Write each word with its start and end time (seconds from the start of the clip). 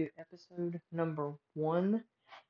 to 0.00 0.08
episode 0.18 0.80
number 0.92 1.34
one 1.52 2.02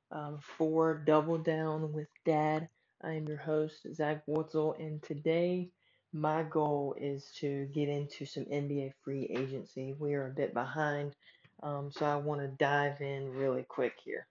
um, 0.09 0.39
for 0.57 1.03
Double 1.05 1.37
Down 1.37 1.91
with 1.91 2.07
Dad. 2.25 2.69
I 3.03 3.11
am 3.11 3.27
your 3.27 3.39
host, 3.39 3.85
Zach 3.93 4.23
Wurzel, 4.25 4.77
and 4.79 5.03
today 5.03 5.69
my 6.13 6.43
goal 6.43 6.95
is 6.97 7.29
to 7.39 7.65
get 7.73 7.89
into 7.89 8.25
some 8.25 8.45
NBA 8.45 8.93
free 9.03 9.25
agency. 9.35 9.93
We 9.99 10.13
are 10.13 10.27
a 10.27 10.33
bit 10.33 10.53
behind, 10.53 11.13
um, 11.61 11.91
so 11.91 12.05
I 12.05 12.15
want 12.15 12.39
to 12.39 12.47
dive 12.47 13.01
in 13.01 13.33
really 13.33 13.63
quick 13.67 13.95
here. 14.01 14.27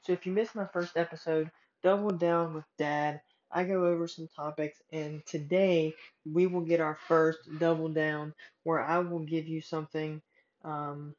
So 0.00 0.12
if 0.12 0.26
you 0.26 0.32
missed 0.32 0.56
my 0.56 0.66
first 0.72 0.96
episode, 0.96 1.48
Double 1.84 2.10
Down 2.10 2.54
with 2.54 2.64
Dad, 2.76 3.20
I 3.52 3.62
go 3.62 3.86
over 3.86 4.08
some 4.08 4.28
topics, 4.34 4.82
and 4.90 5.24
today 5.26 5.94
we 6.28 6.48
will 6.48 6.62
get 6.62 6.80
our 6.80 6.98
first 7.06 7.38
double 7.60 7.88
down 7.88 8.34
where 8.64 8.80
I 8.80 8.98
will 8.98 9.20
give 9.20 9.46
you 9.46 9.60
something, 9.60 10.20
um, 10.64 11.14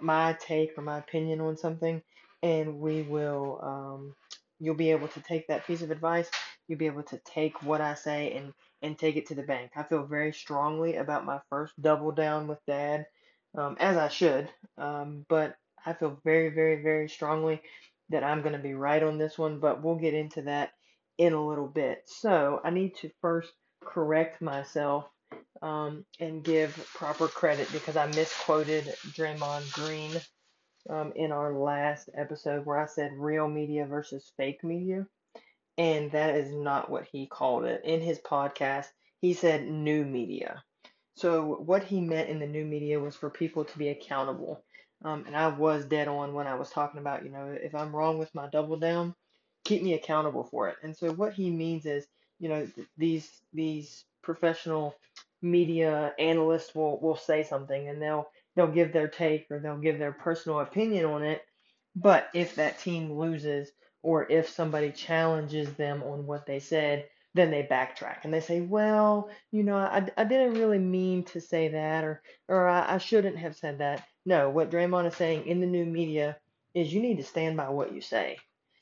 my 0.00 0.36
take 0.40 0.76
or 0.76 0.82
my 0.82 0.98
opinion 0.98 1.40
on 1.40 1.56
something, 1.56 2.02
and 2.42 2.80
we 2.80 3.02
will, 3.02 3.60
um, 3.62 4.14
you'll 4.60 4.74
be 4.74 4.90
able 4.90 5.08
to 5.08 5.20
take 5.20 5.48
that 5.48 5.66
piece 5.66 5.82
of 5.82 5.90
advice. 5.90 6.30
You'll 6.66 6.78
be 6.78 6.86
able 6.86 7.02
to 7.04 7.18
take 7.24 7.62
what 7.62 7.80
I 7.80 7.94
say 7.94 8.32
and 8.32 8.52
and 8.82 8.96
take 8.96 9.16
it 9.16 9.26
to 9.26 9.34
the 9.34 9.42
bank. 9.42 9.72
I 9.74 9.82
feel 9.82 10.04
very 10.04 10.32
strongly 10.32 10.96
about 10.96 11.26
my 11.26 11.40
first 11.50 11.74
double 11.80 12.12
down 12.12 12.46
with 12.46 12.64
Dad, 12.66 13.06
um, 13.56 13.76
as 13.80 13.96
I 13.96 14.08
should, 14.08 14.48
um, 14.76 15.26
but 15.28 15.56
I 15.84 15.94
feel 15.94 16.20
very, 16.24 16.50
very, 16.50 16.82
very 16.82 17.08
strongly 17.08 17.60
that 18.10 18.22
I'm 18.22 18.42
going 18.42 18.52
to 18.52 18.58
be 18.58 18.74
right 18.74 19.02
on 19.02 19.18
this 19.18 19.36
one. 19.36 19.58
But 19.58 19.82
we'll 19.82 19.96
get 19.96 20.14
into 20.14 20.42
that 20.42 20.70
in 21.16 21.32
a 21.32 21.46
little 21.46 21.66
bit. 21.66 22.02
So 22.06 22.60
I 22.62 22.70
need 22.70 22.94
to 22.96 23.10
first 23.20 23.52
correct 23.84 24.40
myself 24.40 25.06
um, 25.62 26.04
and 26.20 26.44
give 26.44 26.74
proper 26.94 27.28
credit 27.28 27.70
because 27.72 27.96
I 27.96 28.06
misquoted 28.06 28.84
Draymond 29.08 29.72
Green 29.72 30.20
um, 30.88 31.12
in 31.16 31.32
our 31.32 31.52
last 31.52 32.08
episode 32.14 32.64
where 32.64 32.78
I 32.78 32.86
said 32.86 33.12
real 33.14 33.48
media 33.48 33.86
versus 33.86 34.32
fake 34.36 34.62
media. 34.64 35.06
And 35.76 36.10
that 36.12 36.34
is 36.34 36.52
not 36.52 36.90
what 36.90 37.06
he 37.10 37.26
called 37.26 37.64
it. 37.64 37.82
In 37.84 38.00
his 38.00 38.18
podcast, 38.18 38.86
he 39.20 39.32
said 39.32 39.68
new 39.68 40.04
media. 40.04 40.62
So, 41.14 41.56
what 41.64 41.84
he 41.84 42.00
meant 42.00 42.28
in 42.28 42.38
the 42.38 42.46
new 42.46 42.64
media 42.64 43.00
was 43.00 43.16
for 43.16 43.30
people 43.30 43.64
to 43.64 43.78
be 43.78 43.88
accountable. 43.88 44.62
Um, 45.04 45.24
and 45.26 45.36
I 45.36 45.48
was 45.48 45.84
dead 45.84 46.08
on 46.08 46.34
when 46.34 46.46
I 46.46 46.54
was 46.54 46.70
talking 46.70 47.00
about, 47.00 47.24
you 47.24 47.30
know, 47.30 47.56
if 47.60 47.74
I'm 47.74 47.94
wrong 47.94 48.18
with 48.18 48.34
my 48.34 48.48
double 48.48 48.76
down, 48.76 49.14
keep 49.64 49.82
me 49.82 49.94
accountable 49.94 50.44
for 50.44 50.68
it. 50.68 50.76
And 50.82 50.96
so 50.96 51.12
what 51.12 51.34
he 51.34 51.50
means 51.50 51.86
is, 51.86 52.06
you 52.40 52.48
know, 52.48 52.66
th- 52.66 52.88
these 52.96 53.30
these 53.52 54.04
professional 54.22 54.94
media 55.42 56.12
analysts 56.18 56.74
will 56.74 57.00
will 57.00 57.16
say 57.16 57.42
something 57.44 57.88
and 57.88 58.02
they'll 58.02 58.28
they'll 58.56 58.66
give 58.66 58.92
their 58.92 59.08
take 59.08 59.46
or 59.50 59.60
they'll 59.60 59.78
give 59.78 59.98
their 59.98 60.12
personal 60.12 60.60
opinion 60.60 61.04
on 61.04 61.22
it. 61.22 61.42
But 61.96 62.28
if 62.34 62.56
that 62.56 62.80
team 62.80 63.12
loses 63.12 63.70
or 64.02 64.30
if 64.30 64.48
somebody 64.48 64.92
challenges 64.92 65.72
them 65.74 66.02
on 66.02 66.26
what 66.26 66.46
they 66.46 66.60
said, 66.60 67.06
then 67.34 67.50
they 67.50 67.62
backtrack 67.64 68.24
and 68.24 68.32
they 68.34 68.40
say, 68.40 68.60
well, 68.60 69.30
you 69.52 69.62
know, 69.62 69.76
I, 69.76 70.06
I 70.16 70.24
didn't 70.24 70.54
really 70.54 70.78
mean 70.78 71.24
to 71.26 71.40
say 71.40 71.68
that 71.68 72.04
or 72.04 72.22
or 72.48 72.68
I, 72.68 72.94
I 72.94 72.98
shouldn't 72.98 73.38
have 73.38 73.56
said 73.56 73.78
that. 73.78 74.06
No, 74.26 74.50
what 74.50 74.70
Draymond 74.70 75.06
is 75.08 75.16
saying 75.16 75.46
in 75.46 75.60
the 75.60 75.66
new 75.66 75.86
media 75.86 76.36
is 76.74 76.92
you 76.92 77.00
need 77.02 77.18
to 77.18 77.24
stand 77.24 77.56
by 77.56 77.68
what 77.70 77.94
you 77.94 78.00
say 78.00 78.38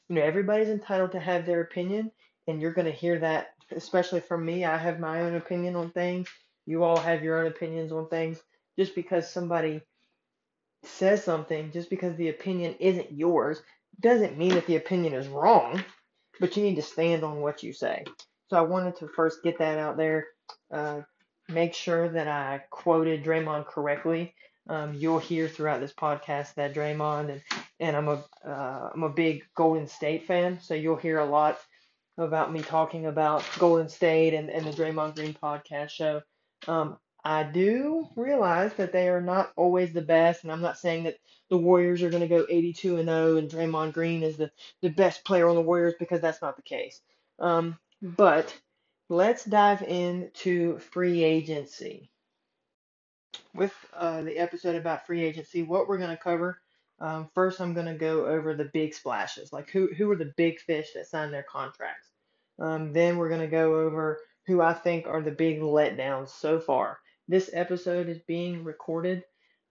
you 0.09 0.17
know, 0.17 0.23
everybody's 0.23 0.69
entitled 0.69 1.12
to 1.12 1.21
have 1.21 1.47
their 1.47 1.61
opinion, 1.62 2.11
and 2.47 2.61
you're 2.61 2.73
going 2.73 2.87
to 2.87 2.93
hear 2.93 3.19
that, 3.21 3.48
especially 3.75 4.20
for 4.20 4.39
me. 4.39 4.64
I 4.64 4.77
have 4.77 5.00
my 5.00 5.22
own 5.22 5.34
opinion 5.34 5.77
on 5.77 5.91
things. 5.91 6.28
You 6.66 6.84
all 6.84 6.99
have 6.99 7.22
your 7.22 7.38
own 7.38 7.47
opinions 7.47 7.93
on 7.93 8.09
things. 8.09 8.41
Just 8.78 8.94
because 8.94 9.31
somebody 9.31 9.81
says 10.82 11.25
something, 11.25 11.72
just 11.72 11.91
because 11.91 12.16
the 12.16 12.28
opinion 12.28 12.75
isn't 12.78 13.12
yours, 13.12 13.62
doesn't 14.00 14.38
mean 14.38 14.54
that 14.54 14.66
the 14.66 14.77
opinion 14.77 15.15
is 15.15 15.28
wrong, 15.28 15.82
but 16.38 16.56
you 16.56 16.62
need 16.62 16.77
to 16.77 16.82
stand 16.82 17.25
on 17.25 17.41
what 17.41 17.62
you 17.62 17.72
say. 17.72 18.04
So 18.49 18.56
I 18.56 18.62
wanted 18.62 18.97
to 18.97 19.09
first 19.09 19.43
get 19.43 19.59
that 19.59 19.78
out 19.78 19.97
there, 19.97 20.27
uh, 20.71 21.00
make 21.48 21.75
sure 21.75 22.09
that 22.10 22.28
I 22.28 22.62
quoted 22.71 23.25
Draymond 23.25 23.66
correctly. 23.66 24.34
Um, 24.69 24.94
you'll 24.94 25.19
hear 25.19 25.48
throughout 25.48 25.81
this 25.81 25.93
podcast 25.93 26.54
that 26.54 26.75
Draymond 26.75 27.31
and 27.31 27.43
and 27.78 27.94
I'm 27.97 28.09
a 28.09 28.25
am 28.44 29.03
uh, 29.03 29.06
a 29.06 29.10
big 29.10 29.44
Golden 29.54 29.87
State 29.87 30.27
fan, 30.27 30.60
so 30.60 30.75
you'll 30.75 30.97
hear 30.97 31.19
a 31.19 31.25
lot 31.25 31.59
about 32.19 32.53
me 32.53 32.62
talking 32.62 33.06
about 33.06 33.44
Golden 33.59 33.88
State 33.88 34.34
and, 34.34 34.50
and 34.50 34.66
the 34.66 34.71
Draymond 34.71 35.16
Green 35.16 35.34
podcast 35.34 35.91
show. 35.91 36.22
Um, 36.66 36.99
I 37.25 37.43
do 37.43 38.09
realize 38.15 38.72
that 38.75 38.93
they 38.93 39.09
are 39.09 39.21
not 39.21 39.53
always 39.56 39.93
the 39.93 40.03
best, 40.03 40.44
and 40.44 40.53
I'm 40.53 40.62
not 40.62 40.78
saying 40.78 41.04
that 41.04 41.16
the 41.50 41.59
Warriors 41.59 42.03
are 42.03 42.10
going 42.10 42.22
to 42.22 42.28
go 42.28 42.47
82 42.49 42.99
and 42.99 43.09
0 43.09 43.37
and 43.37 43.50
Draymond 43.50 43.93
Green 43.93 44.22
is 44.22 44.37
the, 44.37 44.50
the 44.81 44.91
best 44.91 45.25
player 45.25 45.49
on 45.49 45.56
the 45.56 45.60
Warriors 45.60 45.94
because 45.99 46.21
that's 46.21 46.41
not 46.41 46.56
the 46.56 46.62
case. 46.62 47.00
Um, 47.38 47.78
but 48.00 48.56
let's 49.09 49.44
dive 49.44 49.83
into 49.83 50.78
free 50.78 51.25
agency. 51.25 52.10
With 53.54 53.75
uh, 53.93 54.22
the 54.22 54.38
episode 54.38 54.77
about 54.77 55.06
free 55.06 55.25
agency, 55.25 55.62
what 55.62 55.88
we're 55.88 55.98
going 55.98 56.10
to 56.10 56.22
cover 56.22 56.60
um, 56.99 57.29
first, 57.34 57.61
I'm 57.61 57.75
going 57.75 57.87
to 57.87 57.95
go 57.95 58.27
over 58.27 58.55
the 58.55 58.71
big 58.73 58.95
splashes, 58.95 59.53
like 59.53 59.71
who 59.71 59.89
who 59.95 60.11
are 60.11 60.17
the 60.17 60.33
big 60.37 60.61
fish 60.61 60.89
that 60.95 61.07
signed 61.07 61.33
their 61.33 61.43
contracts. 61.43 62.09
Um, 62.59 62.93
then 62.93 63.19
we're 63.19 63.29
going 63.29 63.43
to 63.43 63.47
go 63.47 63.81
over 63.81 64.19
who 64.47 64.62
I 64.62 64.73
think 64.73 65.07
are 65.07 65.21
the 65.21 65.31
big 65.31 65.61
letdowns 65.61 66.31
so 66.31 66.59
far. 66.59 66.99
This 67.29 67.51
episode 67.53 68.09
is 68.09 68.19
being 68.21 68.65
recorded 68.65 69.25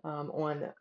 um, 0.04 0.30
on 0.32 0.72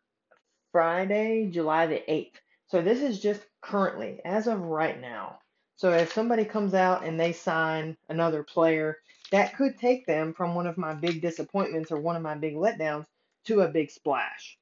Friday, 0.71 1.49
July 1.49 1.87
the 1.87 2.03
8th. 2.07 2.35
So 2.67 2.81
this 2.81 3.01
is 3.01 3.19
just 3.19 3.41
currently, 3.61 4.19
as 4.25 4.47
of 4.47 4.59
right 4.59 4.99
now. 4.99 5.39
So 5.77 5.91
if 5.91 6.13
somebody 6.13 6.45
comes 6.45 6.73
out 6.73 7.05
and 7.05 7.19
they 7.19 7.31
sign 7.31 7.97
another 8.09 8.43
player, 8.43 8.97
that 9.31 9.55
could 9.55 9.77
take 9.77 10.05
them 10.05 10.33
from 10.33 10.53
one 10.53 10.67
of 10.67 10.77
my 10.77 10.93
big 10.93 11.21
disappointments 11.21 11.91
or 11.91 11.99
one 11.99 12.15
of 12.15 12.21
my 12.21 12.35
big 12.35 12.55
letdowns 12.55 13.05
to 13.45 13.61
a 13.61 13.67
big 13.67 13.89
splash. 13.89 14.57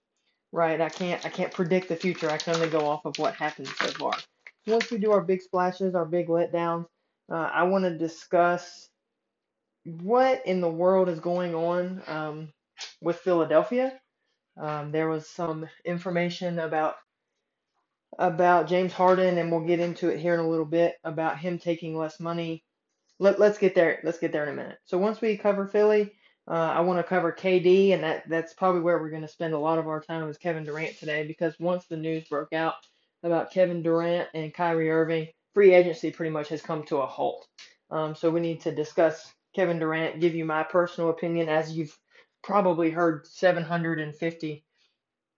Right, 0.53 0.80
I 0.80 0.90
can't 0.90 1.25
I 1.25 1.30
can't 1.30 1.53
predict 1.53 1.90
the 1.90 1.97
future. 1.97 2.30
I 2.30 2.38
can 2.38 2.56
only 2.56 2.69
go 2.69 2.88
off 2.88 3.06
of 3.06 3.18
what 3.18 3.36
happened 3.36 3.68
so 3.69 3.88
far. 3.88 4.14
Once 4.68 4.91
we 4.91 5.00
do 5.00 5.12
our 5.12 5.24
big 5.24 5.41
splashes, 5.41 5.96
our 5.96 6.06
big 6.06 6.28
letdowns, 6.28 6.86
uh, 7.31 7.50
I 7.53 7.64
want 7.64 7.86
to 7.86 7.97
discuss 7.97 8.88
what 9.86 10.46
in 10.46 10.62
the 10.62 10.69
world 10.69 11.09
is 11.09 11.19
going 11.19 11.56
on 11.56 12.03
um, 12.08 12.53
with 13.02 13.18
Philadelphia. 13.18 14.00
Um, 14.62 14.91
there 14.91 15.09
was 15.09 15.28
some 15.28 15.68
information 15.86 16.59
about 16.59 16.97
about 18.20 18.70
James 18.70 18.94
Harden, 18.94 19.40
and 19.40 19.52
we'll 19.52 19.68
get 19.68 19.81
into 19.81 20.09
it 20.09 20.20
here 20.20 20.35
in 20.35 20.40
a 20.40 20.50
little 20.50 20.66
bit 20.66 20.97
about 21.03 21.40
him 21.40 21.59
taking 21.59 21.97
less 21.97 22.20
money. 22.20 22.64
Let, 23.20 23.40
let's 23.40 23.58
get 23.58 23.75
there. 23.75 24.02
Let's 24.03 24.20
get 24.20 24.31
there 24.31 24.44
in 24.44 24.50
a 24.50 24.56
minute. 24.56 24.78
So 24.85 25.00
once 25.00 25.20
we 25.20 25.35
cover 25.38 25.68
Philly, 25.68 26.12
uh, 26.48 26.52
I 26.52 26.81
want 26.81 27.00
to 27.00 27.04
cover 27.04 27.31
KD, 27.31 27.94
and 27.94 28.04
that 28.04 28.28
that's 28.28 28.54
probably 28.54 28.81
where 28.81 29.00
we're 29.00 29.09
going 29.09 29.22
to 29.22 29.28
spend 29.28 29.54
a 29.54 29.59
lot 29.59 29.80
of 29.80 29.88
our 29.88 30.02
time 30.02 30.28
is 30.30 30.38
Kevin 30.38 30.66
Durant 30.66 30.98
today 30.98 31.26
because 31.26 31.58
once 31.59 31.86
the 31.86 31.98
news 31.98 32.28
broke 32.28 32.52
out 32.52 32.76
about 33.24 33.52
Kevin 33.52 33.81
Durant 33.81 34.28
and 34.34 34.53
Kyrie 34.53 34.92
Irving, 34.92 35.28
free 35.53 35.74
agency 35.74 36.12
pretty 36.12 36.32
much 36.32 36.50
has 36.50 36.62
come 36.62 36.84
to 36.84 36.98
a 36.98 37.06
halt. 37.06 37.48
Um, 37.90 38.16
so 38.16 38.30
we 38.30 38.42
need 38.42 38.62
to 38.62 38.76
discuss 38.76 39.32
Kevin 39.56 39.80
Durant, 39.80 40.20
give 40.20 40.36
you 40.36 40.44
my 40.44 40.64
personal 40.64 41.12
opinion, 41.12 41.48
as 41.48 41.72
you've 41.72 41.98
probably 42.44 42.90
heard 42.90 43.26
750 43.26 44.66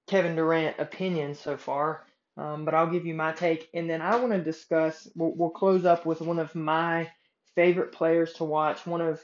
Kevin 0.07 0.35
Durant 0.35 0.79
opinions 0.79 1.39
so 1.39 1.55
far. 1.57 2.07
Um, 2.37 2.65
but 2.65 2.73
I'll 2.73 2.91
give 2.91 3.05
you 3.05 3.13
my 3.13 3.31
take, 3.31 3.69
and 3.73 3.89
then 3.89 4.01
I 4.01 4.15
want 4.15 4.33
to 4.33 4.41
discuss. 4.41 5.07
We'll, 5.15 5.33
we'll 5.35 5.49
close 5.51 5.85
up 5.85 6.05
with 6.05 6.19
one 6.19 6.39
of 6.39 6.53
my 6.55 7.09
favorite 7.55 7.93
players 7.93 8.33
to 8.33 8.43
watch, 8.43 8.85
one 8.85 9.01
of 9.01 9.21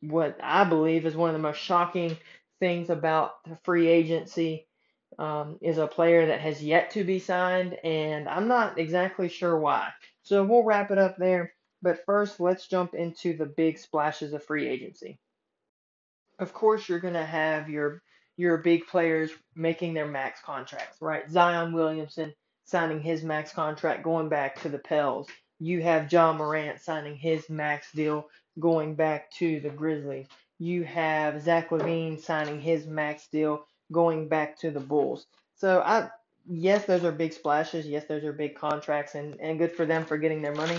what 0.00 0.38
I 0.42 0.64
believe 0.64 1.06
is 1.06 1.16
one 1.16 1.30
of 1.30 1.34
the 1.34 1.42
most 1.42 1.60
shocking 1.60 2.16
things 2.60 2.90
about 2.90 3.42
the 3.44 3.56
free 3.64 3.88
agency 3.88 4.66
um, 5.18 5.58
is 5.60 5.78
a 5.78 5.86
player 5.86 6.26
that 6.26 6.40
has 6.40 6.62
yet 6.62 6.90
to 6.90 7.04
be 7.04 7.18
signed, 7.18 7.74
and 7.84 8.28
I'm 8.28 8.48
not 8.48 8.78
exactly 8.78 9.28
sure 9.28 9.58
why. 9.58 9.88
So 10.22 10.44
we'll 10.44 10.64
wrap 10.64 10.90
it 10.90 10.98
up 10.98 11.16
there. 11.16 11.54
But 11.80 12.04
first, 12.04 12.40
let's 12.40 12.66
jump 12.66 12.94
into 12.94 13.36
the 13.36 13.46
big 13.46 13.78
splashes 13.78 14.32
of 14.32 14.44
free 14.44 14.68
agency. 14.68 15.18
Of 16.38 16.52
course, 16.52 16.88
you're 16.88 16.98
going 16.98 17.14
to 17.14 17.24
have 17.24 17.68
your 17.68 18.02
your 18.36 18.58
big 18.58 18.86
players 18.86 19.30
making 19.56 19.94
their 19.94 20.06
max 20.06 20.40
contracts, 20.40 21.02
right? 21.02 21.28
Zion 21.28 21.72
Williamson 21.72 22.32
signing 22.64 23.00
his 23.00 23.24
max 23.24 23.52
contract 23.52 24.04
going 24.04 24.28
back 24.28 24.60
to 24.60 24.68
the 24.68 24.78
Pels. 24.78 25.28
You 25.58 25.82
have 25.82 26.12
Ja 26.12 26.32
Morant 26.32 26.80
signing 26.80 27.16
his 27.16 27.50
max 27.50 27.90
deal 27.90 28.28
going 28.58 28.94
back 28.94 29.30
to 29.32 29.60
the 29.60 29.70
Grizzlies. 29.70 30.26
You 30.58 30.84
have 30.84 31.42
Zach 31.42 31.70
LaVine 31.70 32.20
signing 32.20 32.60
his 32.60 32.86
max 32.86 33.28
deal 33.28 33.66
going 33.92 34.28
back 34.28 34.58
to 34.60 34.70
the 34.70 34.80
Bulls. 34.80 35.26
So 35.56 35.80
I 35.84 36.08
yes, 36.48 36.84
those 36.84 37.04
are 37.04 37.12
big 37.12 37.32
splashes. 37.32 37.86
Yes, 37.86 38.06
those 38.06 38.24
are 38.24 38.32
big 38.32 38.56
contracts 38.56 39.14
and, 39.14 39.36
and 39.40 39.58
good 39.58 39.72
for 39.72 39.86
them 39.86 40.04
for 40.04 40.18
getting 40.18 40.42
their 40.42 40.54
money. 40.54 40.78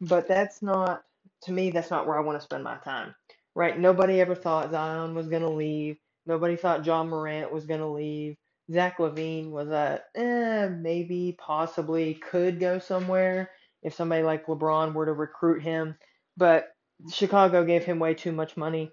But 0.00 0.28
that's 0.28 0.62
not 0.62 1.02
to 1.44 1.52
me, 1.52 1.70
that's 1.70 1.90
not 1.90 2.06
where 2.06 2.18
I 2.18 2.22
want 2.22 2.38
to 2.38 2.44
spend 2.44 2.64
my 2.64 2.76
time. 2.78 3.14
Right? 3.54 3.78
Nobody 3.78 4.20
ever 4.20 4.34
thought 4.34 4.70
Zion 4.70 5.14
was 5.14 5.28
gonna 5.28 5.50
leave. 5.50 5.98
Nobody 6.26 6.56
thought 6.56 6.86
Ja 6.86 7.04
Morant 7.04 7.52
was 7.52 7.66
gonna 7.66 7.90
leave. 7.92 8.36
Zach 8.70 8.98
LaVine 8.98 9.50
was 9.50 9.68
a 9.68 10.00
eh, 10.14 10.68
maybe, 10.68 11.36
possibly 11.38 12.14
could 12.14 12.60
go 12.60 12.78
somewhere 12.78 13.50
if 13.82 13.94
somebody 13.94 14.22
like 14.22 14.46
LeBron 14.46 14.94
were 14.94 15.06
to 15.06 15.12
recruit 15.12 15.62
him, 15.62 15.96
but 16.36 16.71
Chicago 17.12 17.64
gave 17.64 17.84
him 17.84 17.98
way 17.98 18.14
too 18.14 18.32
much 18.32 18.56
money. 18.56 18.90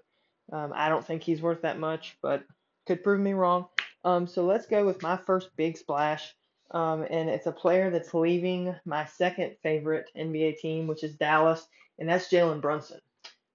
Um, 0.52 0.72
I 0.74 0.88
don't 0.88 1.06
think 1.06 1.22
he's 1.22 1.42
worth 1.42 1.62
that 1.62 1.78
much, 1.78 2.16
but 2.22 2.44
could 2.86 3.04
prove 3.04 3.20
me 3.20 3.32
wrong. 3.32 3.66
Um, 4.04 4.26
so 4.26 4.44
let's 4.44 4.66
go 4.66 4.84
with 4.84 5.02
my 5.02 5.16
first 5.16 5.50
big 5.56 5.76
splash. 5.76 6.34
Um, 6.72 7.04
and 7.08 7.28
it's 7.28 7.46
a 7.46 7.52
player 7.52 7.90
that's 7.90 8.14
leaving 8.14 8.74
my 8.84 9.04
second 9.04 9.56
favorite 9.62 10.08
NBA 10.16 10.58
team, 10.58 10.86
which 10.86 11.02
is 11.02 11.16
Dallas, 11.16 11.66
and 11.98 12.08
that's 12.08 12.28
Jalen 12.28 12.60
Brunson. 12.60 13.00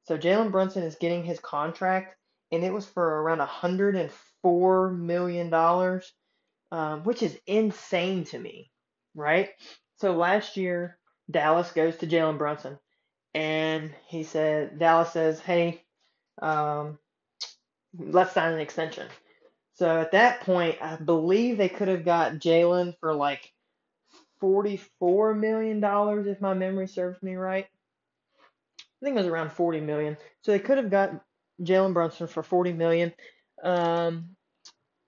So 0.06 0.18
Jalen 0.18 0.52
Brunson 0.52 0.84
is 0.84 0.96
getting 0.96 1.24
his 1.24 1.40
contract, 1.40 2.16
and 2.52 2.64
it 2.64 2.74
was 2.74 2.86
for 2.86 3.22
around 3.22 3.40
$104 3.40 4.98
million, 4.98 6.02
um, 6.72 7.04
which 7.04 7.24
is 7.24 7.40
insane 7.48 8.26
to 8.26 8.38
me, 8.38 8.70
right? 9.16 9.50
So 9.98 10.14
last 10.14 10.58
year, 10.58 11.00
Dallas 11.32 11.72
goes 11.72 11.98
to 11.98 12.08
Jalen 12.08 12.38
Brunson, 12.38 12.78
and 13.36 13.94
he 14.08 14.24
said, 14.24 14.80
Dallas 14.80 15.12
says, 15.12 15.42
hey, 15.42 15.84
um, 16.42 16.98
let's 18.00 18.32
sign 18.32 18.54
an 18.54 18.62
extension. 18.62 19.08
So 19.74 20.00
at 20.00 20.14
that 20.14 20.40
point, 20.40 20.78
I 20.82 20.96
believe 20.96 21.58
they 21.58 21.68
could 21.68 21.90
have 21.90 22.06
got 22.06 22.36
Jalen 22.36 22.98
for 23.02 23.14
like 23.14 23.52
$44 24.42 25.38
million, 25.38 25.84
if 26.28 26.40
my 26.40 26.54
memory 26.54 26.88
serves 26.88 27.22
me 27.22 27.36
right. 27.36 27.68
I 28.80 29.06
think 29.06 29.18
it 29.18 29.20
was 29.20 29.28
around 29.28 29.52
40 29.52 29.82
million. 29.82 30.16
So 30.42 30.54
they 30.54 30.60
could 30.60 30.78
have 30.78 30.90
got 30.90 31.22
Jalen 31.62 31.94
Brunson 31.94 32.28
for 32.28 32.42
40 32.42 32.72
million. 32.72 33.12
Um, 33.62 34.30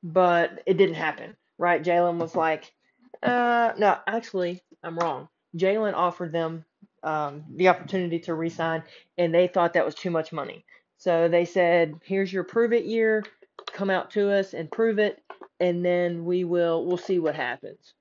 but 0.03 0.63
it 0.65 0.75
didn't 0.75 0.95
happen, 0.95 1.37
right? 1.57 1.81
Jalen 1.81 2.17
was 2.17 2.35
like, 2.35 2.73
uh, 3.23 3.71
no, 3.77 3.97
actually, 4.05 4.61
I'm 4.83 4.99
wrong. 4.99 5.29
Jalen 5.55 5.93
offered 5.93 6.33
them 6.33 6.65
um, 7.03 7.43
the 7.55 7.69
opportunity 7.69 8.19
to 8.19 8.33
resign, 8.35 8.83
and 9.17 9.33
they 9.33 9.47
thought 9.47 9.73
that 9.73 9.85
was 9.85 9.95
too 9.95 10.11
much 10.11 10.31
money. 10.33 10.65
So 10.97 11.27
they 11.27 11.45
said, 11.45 11.99
here's 12.03 12.31
your 12.33 12.43
prove 12.43 12.73
it 12.73 12.85
year. 12.85 13.23
Come 13.73 13.89
out 13.89 14.11
to 14.11 14.31
us 14.31 14.53
and 14.53 14.71
prove 14.71 14.99
it, 14.99 15.21
and 15.59 15.85
then 15.85 16.25
we 16.25 16.43
will 16.43 16.85
we'll 16.85 16.97
see 16.97 17.19
what 17.19 17.35
happens. 17.35 17.93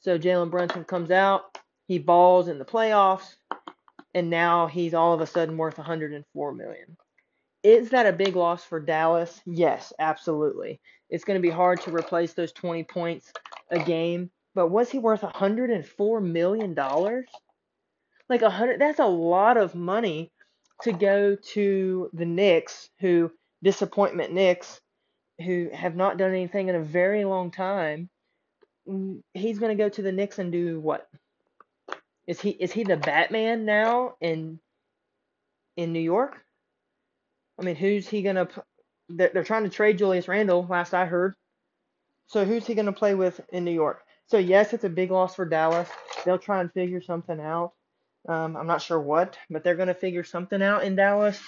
So 0.00 0.18
Jalen 0.18 0.50
Brunson 0.50 0.84
comes 0.84 1.10
out, 1.10 1.58
he 1.88 1.98
balls 1.98 2.48
in 2.48 2.58
the 2.58 2.64
playoffs, 2.64 3.36
and 4.14 4.30
now 4.30 4.66
he's 4.66 4.94
all 4.94 5.14
of 5.14 5.20
a 5.20 5.26
sudden 5.26 5.56
worth 5.56 5.78
104 5.78 6.52
million. 6.52 6.96
Is 7.62 7.90
that 7.90 8.06
a 8.06 8.12
big 8.12 8.36
loss 8.36 8.62
for 8.64 8.78
Dallas? 8.80 9.40
Yes, 9.46 9.92
absolutely. 9.98 10.80
It's 11.10 11.24
going 11.24 11.38
to 11.38 11.46
be 11.46 11.50
hard 11.50 11.80
to 11.82 11.94
replace 11.94 12.34
those 12.34 12.52
20 12.52 12.84
points 12.84 13.32
a 13.70 13.78
game, 13.78 14.30
but 14.54 14.68
was 14.68 14.90
he 14.90 14.98
worth 14.98 15.22
104 15.22 16.20
million 16.20 16.74
dollars? 16.74 17.26
Like 18.28 18.42
a 18.42 18.50
hundred 18.50 18.80
that's 18.80 19.00
a 19.00 19.06
lot 19.06 19.56
of 19.56 19.74
money 19.74 20.30
to 20.82 20.92
go 20.92 21.36
to 21.36 22.10
the 22.12 22.24
Knicks, 22.24 22.90
who 23.00 23.30
disappointment 23.62 24.32
Knicks, 24.32 24.80
who 25.44 25.70
have 25.72 25.96
not 25.96 26.16
done 26.16 26.30
anything 26.30 26.68
in 26.68 26.74
a 26.74 26.82
very 26.82 27.24
long 27.24 27.50
time. 27.50 28.08
He's 29.32 29.58
going 29.58 29.76
to 29.76 29.82
go 29.82 29.88
to 29.88 30.02
the 30.02 30.12
Knicks 30.12 30.38
and 30.38 30.52
do 30.52 30.80
what? 30.80 31.08
Is 32.26 32.40
he 32.40 32.50
is 32.50 32.72
he 32.72 32.84
the 32.84 32.96
Batman 32.96 33.64
now 33.64 34.14
in 34.20 34.58
in 35.76 35.92
New 35.92 36.00
York? 36.00 36.42
I 37.58 37.62
mean, 37.62 37.76
who's 37.76 38.08
he 38.08 38.22
gonna? 38.22 38.48
They're 39.08 39.44
trying 39.44 39.64
to 39.64 39.68
trade 39.68 39.98
Julius 39.98 40.28
Randle, 40.28 40.66
last 40.68 40.94
I 40.94 41.04
heard. 41.04 41.34
So 42.26 42.44
who's 42.44 42.66
he 42.66 42.74
gonna 42.74 42.92
play 42.92 43.14
with 43.14 43.40
in 43.52 43.64
New 43.64 43.72
York? 43.72 44.02
So 44.26 44.38
yes, 44.38 44.72
it's 44.72 44.84
a 44.84 44.88
big 44.88 45.10
loss 45.10 45.34
for 45.34 45.44
Dallas. 45.44 45.88
They'll 46.24 46.38
try 46.38 46.60
and 46.60 46.72
figure 46.72 47.02
something 47.02 47.38
out. 47.38 47.72
Um, 48.28 48.56
I'm 48.56 48.66
not 48.66 48.82
sure 48.82 49.00
what, 49.00 49.36
but 49.50 49.64
they're 49.64 49.76
gonna 49.76 49.94
figure 49.94 50.24
something 50.24 50.62
out 50.62 50.84
in 50.84 50.96
Dallas. 50.96 51.40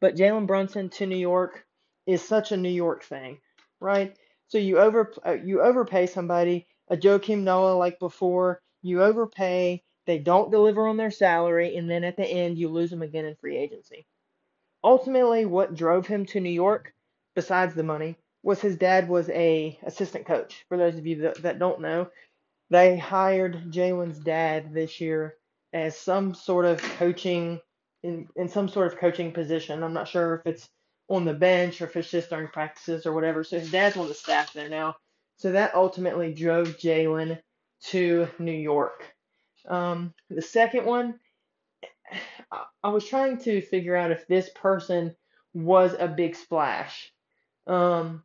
But 0.00 0.16
Jalen 0.16 0.46
Brunson 0.46 0.88
to 0.90 1.06
New 1.06 1.16
York 1.16 1.64
is 2.06 2.26
such 2.26 2.52
a 2.52 2.56
New 2.56 2.70
York 2.70 3.04
thing, 3.04 3.40
right? 3.80 4.16
So 4.48 4.58
you 4.58 4.78
over 4.78 5.12
uh, 5.24 5.32
you 5.32 5.60
overpay 5.62 6.06
somebody, 6.06 6.66
a 6.88 6.96
Joakim 6.96 7.42
Noah 7.42 7.76
like 7.76 7.98
before. 7.98 8.60
You 8.82 9.02
overpay 9.02 9.82
they 10.06 10.18
don't 10.18 10.50
deliver 10.50 10.88
on 10.88 10.96
their 10.96 11.10
salary, 11.10 11.76
and 11.76 11.88
then 11.88 12.02
at 12.04 12.16
the 12.16 12.26
end, 12.26 12.58
you 12.58 12.68
lose 12.68 12.90
them 12.90 13.02
again 13.02 13.26
in 13.26 13.36
free 13.36 13.56
agency. 13.56 14.06
Ultimately, 14.82 15.46
what 15.46 15.74
drove 15.74 16.06
him 16.06 16.26
to 16.26 16.40
New 16.40 16.50
York, 16.50 16.94
besides 17.34 17.74
the 17.74 17.82
money, 17.82 18.16
was 18.42 18.60
his 18.60 18.76
dad 18.76 19.08
was 19.08 19.28
a 19.30 19.78
assistant 19.84 20.26
coach. 20.26 20.64
For 20.68 20.76
those 20.76 20.96
of 20.96 21.06
you 21.06 21.22
that, 21.22 21.42
that 21.42 21.58
don't 21.58 21.80
know, 21.80 22.08
they 22.70 22.96
hired 22.96 23.70
Jalen's 23.70 24.18
dad 24.18 24.72
this 24.72 25.00
year 25.00 25.36
as 25.72 25.96
some 25.96 26.34
sort 26.34 26.64
of 26.64 26.80
coaching 26.80 27.60
in, 28.02 28.28
in 28.36 28.48
some 28.48 28.68
sort 28.68 28.92
of 28.92 28.98
coaching 28.98 29.32
position. 29.32 29.82
I'm 29.82 29.92
not 29.92 30.08
sure 30.08 30.36
if 30.36 30.46
it's 30.46 30.68
on 31.08 31.24
the 31.24 31.34
bench 31.34 31.80
or 31.80 31.86
if 31.86 31.96
it's 31.96 32.10
just 32.10 32.30
during 32.30 32.48
practices 32.48 33.06
or 33.06 33.12
whatever. 33.12 33.44
So 33.44 33.58
his 33.58 33.70
dad's 33.70 33.96
on 33.96 34.08
the 34.08 34.14
staff 34.14 34.52
there 34.52 34.68
now. 34.68 34.96
So 35.36 35.52
that 35.52 35.74
ultimately 35.74 36.32
drove 36.32 36.78
Jalen 36.78 37.38
to 37.88 38.28
New 38.38 38.52
York. 38.52 39.04
Um, 39.68 40.14
the 40.28 40.42
second 40.42 40.86
one, 40.86 41.18
I 42.82 42.88
was 42.88 43.06
trying 43.06 43.38
to 43.38 43.60
figure 43.60 43.96
out 43.96 44.10
if 44.10 44.26
this 44.26 44.50
person 44.54 45.14
was 45.54 45.94
a 45.98 46.08
big 46.08 46.36
splash. 46.36 47.12
Um, 47.66 48.22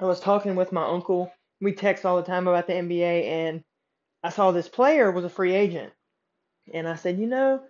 I 0.00 0.04
was 0.04 0.20
talking 0.20 0.56
with 0.56 0.72
my 0.72 0.86
uncle. 0.86 1.32
We 1.60 1.72
text 1.72 2.04
all 2.04 2.16
the 2.16 2.22
time 2.22 2.48
about 2.48 2.66
the 2.66 2.74
NBA, 2.74 3.24
and 3.24 3.64
I 4.22 4.28
saw 4.30 4.50
this 4.50 4.68
player 4.68 5.10
was 5.10 5.24
a 5.24 5.30
free 5.30 5.54
agent. 5.54 5.92
And 6.72 6.88
I 6.88 6.96
said, 6.96 7.18
you 7.18 7.26
know, 7.26 7.62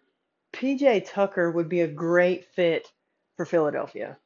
PJ 0.52 1.10
Tucker 1.10 1.50
would 1.50 1.69
be 1.69 1.82
a 1.82 1.88
great 1.88 2.46
fit 2.54 2.90
for 3.37 3.44
Philadelphia. 3.44 4.19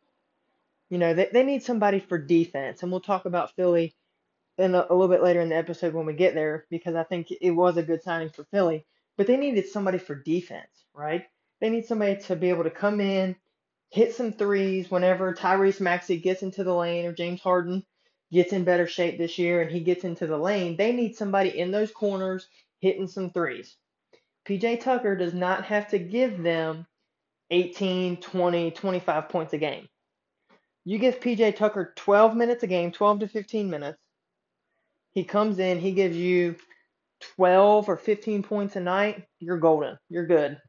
You 0.90 0.98
know, 0.98 1.14
they, 1.14 1.28
they 1.32 1.44
need 1.44 1.62
somebody 1.62 2.00
for 2.00 2.18
defense, 2.18 2.82
and 2.82 2.90
we'll 2.90 3.00
talk 3.00 3.24
about 3.24 3.54
Philly 3.56 3.94
in 4.58 4.74
a, 4.74 4.86
a 4.88 4.94
little 4.94 5.08
bit 5.08 5.22
later 5.22 5.40
in 5.40 5.48
the 5.48 5.56
episode 5.56 5.94
when 5.94 6.06
we 6.06 6.12
get 6.14 6.34
there 6.34 6.66
because 6.70 6.94
I 6.94 7.04
think 7.04 7.28
it 7.40 7.50
was 7.50 7.76
a 7.76 7.82
good 7.82 8.02
signing 8.02 8.30
for 8.30 8.44
Philly. 8.44 8.86
But 9.16 9.26
they 9.26 9.36
needed 9.36 9.68
somebody 9.68 9.98
for 9.98 10.14
defense, 10.14 10.84
right? 10.94 11.26
They 11.60 11.70
need 11.70 11.86
somebody 11.86 12.16
to 12.22 12.36
be 12.36 12.48
able 12.48 12.64
to 12.64 12.70
come 12.70 13.00
in, 13.00 13.36
hit 13.90 14.14
some 14.14 14.32
threes 14.32 14.90
whenever 14.90 15.34
Tyrese 15.34 15.80
Maxey 15.80 16.18
gets 16.18 16.42
into 16.42 16.64
the 16.64 16.74
lane 16.74 17.06
or 17.06 17.12
James 17.12 17.40
Harden 17.40 17.84
gets 18.32 18.52
in 18.52 18.64
better 18.64 18.86
shape 18.86 19.18
this 19.18 19.38
year 19.38 19.60
and 19.60 19.70
he 19.70 19.80
gets 19.80 20.04
into 20.04 20.26
the 20.26 20.38
lane. 20.38 20.76
They 20.76 20.92
need 20.92 21.16
somebody 21.16 21.58
in 21.58 21.70
those 21.70 21.90
corners 21.90 22.48
hitting 22.80 23.08
some 23.08 23.30
threes. 23.30 23.76
PJ 24.46 24.80
Tucker 24.80 25.16
does 25.16 25.34
not 25.34 25.64
have 25.66 25.88
to 25.88 25.98
give 25.98 26.42
them 26.42 26.86
18, 27.50 28.18
20, 28.18 28.70
25 28.70 29.28
points 29.28 29.52
a 29.52 29.58
game. 29.58 29.88
You 30.84 30.98
give 30.98 31.20
PJ 31.20 31.56
Tucker 31.56 31.92
12 31.96 32.36
minutes 32.36 32.62
a 32.62 32.66
game, 32.66 32.90
12 32.90 33.20
to 33.20 33.28
15 33.28 33.70
minutes, 33.70 33.98
he 35.12 35.24
comes 35.24 35.58
in, 35.58 35.78
he 35.78 35.92
gives 35.92 36.16
you 36.16 36.56
12 37.36 37.88
or 37.88 37.96
15 37.96 38.42
points 38.42 38.76
a 38.76 38.80
night, 38.80 39.24
you're 39.38 39.58
golden. 39.58 39.98
You're 40.08 40.26
good. 40.26 40.60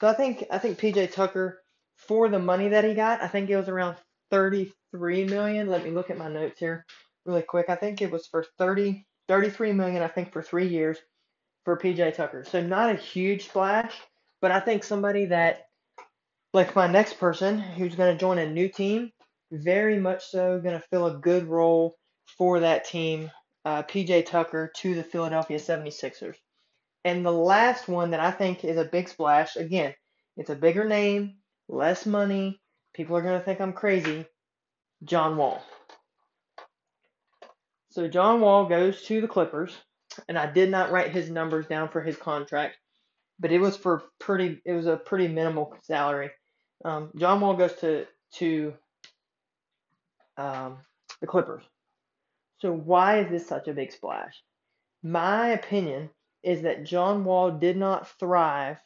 So 0.00 0.08
I 0.08 0.14
think 0.14 0.44
I 0.50 0.58
think 0.58 0.78
PJ 0.78 1.12
Tucker 1.12 1.60
for 1.96 2.28
the 2.28 2.38
money 2.38 2.68
that 2.68 2.84
he 2.84 2.94
got, 2.94 3.22
I 3.22 3.28
think 3.28 3.50
it 3.50 3.56
was 3.56 3.68
around 3.68 3.96
33 4.30 5.24
million. 5.24 5.68
Let 5.68 5.84
me 5.84 5.90
look 5.90 6.10
at 6.10 6.18
my 6.18 6.28
notes 6.28 6.58
here 6.58 6.84
really 7.26 7.42
quick. 7.42 7.66
I 7.68 7.74
think 7.74 8.00
it 8.00 8.10
was 8.10 8.26
for 8.26 8.44
30 8.58 9.04
33 9.28 9.72
million 9.72 10.02
I 10.02 10.08
think 10.08 10.32
for 10.32 10.42
3 10.42 10.68
years 10.68 10.98
for 11.68 11.76
PJ 11.76 12.14
Tucker. 12.14 12.46
So 12.48 12.62
not 12.62 12.88
a 12.88 12.94
huge 12.94 13.48
splash, 13.48 13.92
but 14.40 14.50
I 14.50 14.58
think 14.58 14.82
somebody 14.82 15.26
that 15.26 15.66
like 16.54 16.74
my 16.74 16.86
next 16.86 17.18
person 17.18 17.58
who's 17.58 17.94
going 17.94 18.10
to 18.10 18.18
join 18.18 18.38
a 18.38 18.48
new 18.48 18.70
team, 18.70 19.12
very 19.52 20.00
much 20.00 20.24
so 20.24 20.58
going 20.60 20.80
to 20.80 20.86
fill 20.88 21.08
a 21.08 21.18
good 21.18 21.46
role 21.46 21.98
for 22.38 22.60
that 22.60 22.86
team 22.86 23.30
uh, 23.66 23.82
PJ 23.82 24.24
Tucker 24.24 24.72
to 24.76 24.94
the 24.94 25.04
Philadelphia 25.04 25.58
76ers. 25.58 26.36
And 27.04 27.26
the 27.26 27.30
last 27.30 27.86
one 27.86 28.12
that 28.12 28.20
I 28.20 28.30
think 28.30 28.64
is 28.64 28.78
a 28.78 28.86
big 28.86 29.10
splash, 29.10 29.56
again, 29.56 29.94
it's 30.38 30.48
a 30.48 30.56
bigger 30.56 30.88
name, 30.88 31.34
less 31.68 32.06
money. 32.06 32.58
People 32.94 33.14
are 33.14 33.22
going 33.22 33.38
to 33.38 33.44
think 33.44 33.60
I'm 33.60 33.74
crazy. 33.74 34.24
John 35.04 35.36
Wall. 35.36 35.62
So 37.90 38.08
John 38.08 38.40
Wall 38.40 38.64
goes 38.64 39.02
to 39.02 39.20
the 39.20 39.28
Clippers, 39.28 39.76
and 40.28 40.38
I 40.38 40.50
did 40.50 40.70
not 40.70 40.90
write 40.90 41.10
his 41.10 41.30
numbers 41.30 41.66
down 41.66 41.88
for 41.88 42.00
his 42.02 42.16
contract, 42.16 42.76
but 43.38 43.52
it 43.52 43.60
was 43.60 43.76
for 43.76 44.04
pretty. 44.18 44.60
It 44.64 44.72
was 44.72 44.86
a 44.86 44.96
pretty 44.96 45.28
minimal 45.28 45.74
salary. 45.82 46.30
Um, 46.84 47.10
John 47.16 47.40
Wall 47.40 47.54
goes 47.54 47.74
to 47.80 48.06
to 48.34 48.74
um, 50.36 50.78
the 51.20 51.26
Clippers. 51.26 51.64
So 52.60 52.72
why 52.72 53.20
is 53.20 53.30
this 53.30 53.46
such 53.46 53.68
a 53.68 53.72
big 53.72 53.92
splash? 53.92 54.42
My 55.02 55.50
opinion 55.50 56.10
is 56.42 56.62
that 56.62 56.84
John 56.84 57.24
Wall 57.24 57.50
did 57.50 57.76
not 57.76 58.08
thrive 58.18 58.78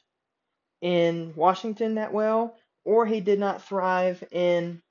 in 0.80 1.32
Washington 1.36 1.94
that 1.94 2.12
well, 2.12 2.56
or 2.84 3.06
he 3.06 3.20
did 3.20 3.38
not 3.38 3.62
thrive 3.62 4.22
in 4.30 4.82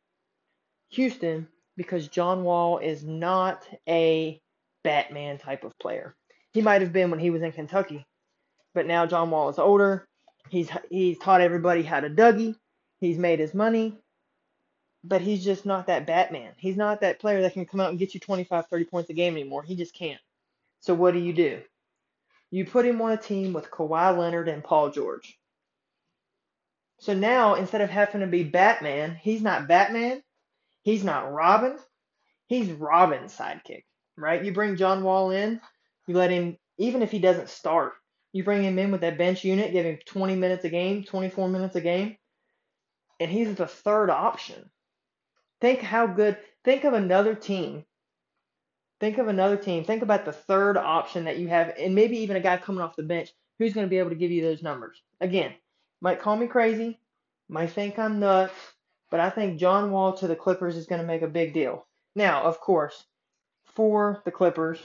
Houston 0.89 1.47
because 1.77 2.07
John 2.07 2.43
Wall 2.43 2.77
is 2.79 3.03
not 3.03 3.67
a 3.87 4.41
Batman 4.83 5.37
type 5.37 5.63
of 5.63 5.77
player. 5.79 6.15
He 6.53 6.61
might 6.61 6.81
have 6.81 6.93
been 6.93 7.11
when 7.11 7.19
he 7.19 7.29
was 7.29 7.41
in 7.41 7.51
Kentucky, 7.51 8.05
but 8.73 8.85
now 8.85 9.05
John 9.05 9.31
Wall 9.31 9.49
is 9.49 9.59
older. 9.59 10.07
He's 10.49 10.69
he's 10.89 11.17
taught 11.17 11.41
everybody 11.41 11.81
how 11.81 11.99
to 11.99 12.09
Dougie. 12.09 12.55
He's 12.99 13.17
made 13.17 13.39
his 13.39 13.53
money, 13.53 13.97
but 15.03 15.21
he's 15.21 15.43
just 15.43 15.65
not 15.65 15.87
that 15.87 16.05
Batman. 16.05 16.53
He's 16.57 16.77
not 16.77 17.01
that 17.01 17.19
player 17.19 17.41
that 17.41 17.53
can 17.53 17.65
come 17.65 17.79
out 17.79 17.89
and 17.89 17.99
get 17.99 18.13
you 18.13 18.19
25, 18.19 18.67
30 18.67 18.85
points 18.85 19.09
a 19.09 19.13
game 19.13 19.33
anymore. 19.33 19.63
He 19.63 19.75
just 19.75 19.95
can't. 19.95 20.19
So 20.81 20.93
what 20.93 21.13
do 21.13 21.19
you 21.19 21.33
do? 21.33 21.61
You 22.51 22.65
put 22.65 22.85
him 22.85 23.01
on 23.01 23.11
a 23.11 23.17
team 23.17 23.53
with 23.53 23.71
Kawhi 23.71 24.17
Leonard 24.17 24.49
and 24.49 24.63
Paul 24.63 24.91
George. 24.91 25.37
So 26.99 27.13
now 27.13 27.55
instead 27.55 27.81
of 27.81 27.89
having 27.89 28.21
to 28.21 28.27
be 28.27 28.43
Batman, 28.43 29.15
he's 29.15 29.41
not 29.41 29.67
Batman. 29.67 30.21
He's 30.83 31.03
not 31.03 31.31
Robin. 31.31 31.77
He's 32.47 32.69
Robin's 32.71 33.35
sidekick, 33.35 33.85
right? 34.17 34.43
You 34.43 34.51
bring 34.51 34.75
John 34.75 35.03
Wall 35.03 35.31
in, 35.31 35.61
you 36.11 36.17
let 36.17 36.29
him, 36.29 36.57
even 36.77 37.01
if 37.01 37.11
he 37.11 37.19
doesn't 37.19 37.49
start, 37.49 37.93
you 38.33 38.43
bring 38.43 38.63
him 38.63 38.77
in 38.77 38.91
with 38.91 39.01
that 39.01 39.17
bench 39.17 39.43
unit, 39.43 39.71
give 39.71 39.85
him 39.85 39.97
20 40.05 40.35
minutes 40.35 40.65
a 40.65 40.69
game, 40.69 41.03
24 41.03 41.47
minutes 41.47 41.75
a 41.75 41.81
game, 41.81 42.17
and 43.19 43.31
he's 43.31 43.55
the 43.55 43.67
third 43.67 44.09
option. 44.09 44.69
Think 45.61 45.81
how 45.81 46.07
good, 46.07 46.37
think 46.63 46.83
of 46.83 46.93
another 46.93 47.35
team. 47.35 47.85
Think 48.99 49.17
of 49.17 49.27
another 49.27 49.57
team. 49.57 49.83
Think 49.83 50.03
about 50.03 50.25
the 50.25 50.33
third 50.33 50.77
option 50.77 51.23
that 51.25 51.37
you 51.37 51.47
have, 51.47 51.73
and 51.79 51.95
maybe 51.95 52.17
even 52.19 52.35
a 52.35 52.41
guy 52.41 52.57
coming 52.57 52.81
off 52.81 52.95
the 52.95 53.03
bench 53.03 53.29
who's 53.57 53.73
going 53.73 53.85
to 53.85 53.89
be 53.89 53.97
able 53.97 54.09
to 54.09 54.15
give 54.15 54.31
you 54.31 54.41
those 54.41 54.61
numbers. 54.61 55.01
Again, 55.21 55.53
might 56.01 56.19
call 56.19 56.35
me 56.35 56.47
crazy, 56.47 56.99
might 57.49 57.71
think 57.71 57.97
I'm 57.97 58.19
nuts, 58.19 58.53
but 59.09 59.19
I 59.19 59.29
think 59.29 59.59
John 59.59 59.91
Wall 59.91 60.13
to 60.17 60.27
the 60.27 60.35
Clippers 60.35 60.75
is 60.75 60.87
going 60.87 61.01
to 61.01 61.07
make 61.07 61.21
a 61.21 61.27
big 61.27 61.53
deal. 61.53 61.85
Now, 62.15 62.43
of 62.43 62.59
course, 62.59 63.05
for 63.75 64.21
the 64.25 64.31
Clippers, 64.31 64.79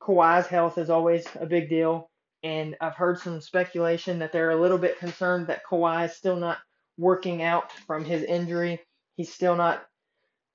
Kawhi's 0.00 0.46
health 0.46 0.78
is 0.78 0.90
always 0.90 1.26
a 1.38 1.46
big 1.46 1.68
deal, 1.68 2.10
and 2.42 2.76
I've 2.80 2.96
heard 2.96 3.18
some 3.18 3.40
speculation 3.40 4.18
that 4.20 4.32
they're 4.32 4.50
a 4.50 4.60
little 4.60 4.78
bit 4.78 4.98
concerned 4.98 5.48
that 5.48 5.64
Kawhi 5.68 6.06
is 6.06 6.16
still 6.16 6.36
not 6.36 6.58
working 6.96 7.42
out 7.42 7.72
from 7.86 8.04
his 8.04 8.22
injury. 8.22 8.80
He's 9.16 9.32
still 9.32 9.56
not 9.56 9.84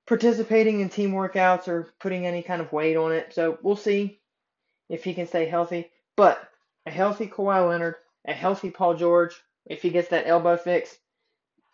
participating 0.06 0.80
in 0.80 0.88
team 0.88 1.12
workouts 1.12 1.68
or 1.68 1.92
putting 2.00 2.26
any 2.26 2.42
kind 2.42 2.60
of 2.60 2.72
weight 2.72 2.96
on 2.96 3.12
it. 3.12 3.34
So 3.34 3.58
we'll 3.62 3.76
see 3.76 4.20
if 4.88 5.04
he 5.04 5.14
can 5.14 5.26
stay 5.26 5.46
healthy. 5.46 5.90
But 6.16 6.48
a 6.86 6.90
healthy 6.90 7.26
Kawhi 7.26 7.68
Leonard, 7.68 7.96
a 8.26 8.32
healthy 8.32 8.70
Paul 8.70 8.94
George, 8.94 9.34
if 9.66 9.82
he 9.82 9.90
gets 9.90 10.08
that 10.08 10.26
elbow 10.26 10.56
fix, 10.56 10.96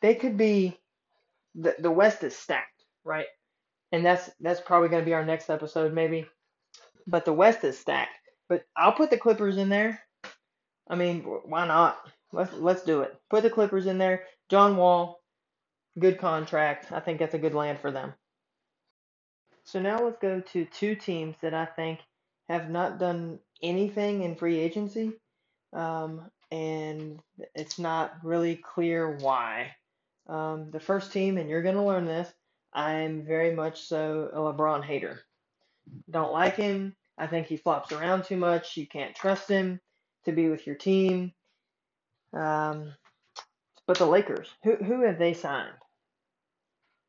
they 0.01 0.15
could 0.15 0.37
be 0.37 0.79
the 1.55 1.77
the 1.79 1.91
West 1.91 2.25
is 2.25 2.37
stacked, 2.37 2.85
right? 3.05 3.27
And 3.93 4.05
that's 4.05 4.31
that's 4.41 4.61
probably 4.61 4.89
going 4.89 5.03
to 5.03 5.07
be 5.07 5.15
our 5.15 5.25
next 5.25 5.51
episode 5.51 5.93
maybe. 5.93 6.27
But 7.07 7.25
the 7.25 7.33
West 7.33 7.65
is 7.65 7.79
stacked. 7.79 8.19
But 8.49 8.65
I'll 8.77 8.93
put 8.93 9.11
the 9.11 9.19
Clippers 9.19 9.57
in 9.57 9.69
there. 9.69 10.01
I 10.89 10.95
mean, 10.95 11.23
why 11.23 11.67
not? 11.67 11.99
Let's 12.33 12.53
let's 12.55 12.83
do 12.83 13.03
it. 13.03 13.15
Put 13.31 13.43
the 13.43 13.51
Clippers 13.51 13.87
in 13.87 13.99
there. 13.99 14.25
John 14.49 14.77
Wall, 14.77 15.21
good 15.99 16.19
contract. 16.19 16.93
I 16.93 17.01
think 17.01 17.19
that's 17.19 17.35
a 17.35 17.39
good 17.39 17.55
land 17.55 17.79
for 17.79 17.91
them. 17.91 18.15
So 19.65 19.81
now 19.81 20.03
let's 20.05 20.19
go 20.19 20.41
to 20.41 20.65
two 20.67 20.95
teams 20.95 21.37
that 21.41 21.55
I 21.55 21.67
think 21.67 22.01
have 22.49 22.69
not 22.69 22.99
done 22.99 23.39
anything 23.63 24.23
in 24.23 24.35
free 24.35 24.59
agency, 24.59 25.13
um, 25.73 26.31
and 26.51 27.21
it's 27.55 27.79
not 27.79 28.15
really 28.23 28.57
clear 28.57 29.17
why. 29.19 29.75
Um, 30.29 30.71
the 30.71 30.81
first 30.81 31.13
team, 31.13 31.39
and 31.39 31.49
you're 31.49 31.63
going 31.63 31.77
to 31.77 31.83
learn 31.83 32.07
this, 32.07 32.33
I'm 32.73 33.25
very 33.25 33.55
much 33.55 33.83
so 33.83 34.31
a 34.33 34.39
LeBron 34.39 34.85
hater. 34.85 35.21
Don't 36.11 36.33
like 36.33 36.57
him. 36.57 36.95
I 37.19 37.27
think 37.27 37.47
he 37.47 37.57
flops 37.57 37.93
around 37.93 38.25
too 38.25 38.37
much. 38.37 38.77
You 38.77 38.87
can't 38.87 39.15
trust 39.15 39.49
him 39.49 39.81
to 40.25 40.33
be 40.33 40.49
with 40.49 40.67
your 40.67 40.77
team. 40.77 41.33
Um, 42.33 42.95
but 43.87 43.99
the 43.99 44.07
Lakers, 44.07 44.49
who 44.65 44.77
who 44.77 45.03
have 45.03 45.19
they 45.19 45.35
signed? 45.35 45.75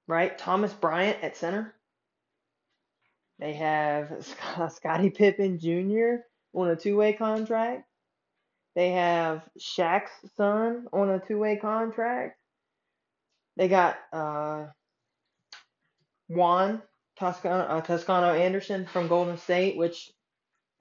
Right, 0.07 0.37
Thomas 0.37 0.73
Bryant 0.73 1.23
at 1.23 1.37
center. 1.37 1.73
They 3.39 3.53
have 3.53 4.25
Scottie 4.75 5.09
Pippen 5.09 5.59
Jr. 5.59 6.23
on 6.53 6.69
a 6.69 6.75
two-way 6.75 7.13
contract. 7.13 7.85
They 8.75 8.91
have 8.91 9.43
Shaq's 9.59 10.11
son 10.35 10.87
on 10.91 11.09
a 11.09 11.19
two-way 11.19 11.57
contract. 11.57 12.37
They 13.55 13.67
got 13.67 13.97
uh, 14.11 14.65
Juan 16.27 16.81
Toscano, 17.23 17.63
uh, 17.63 17.81
Toscano 17.81 18.33
Anderson 18.33 18.85
from 18.85 19.07
Golden 19.07 19.37
State, 19.37 19.77
which 19.77 20.11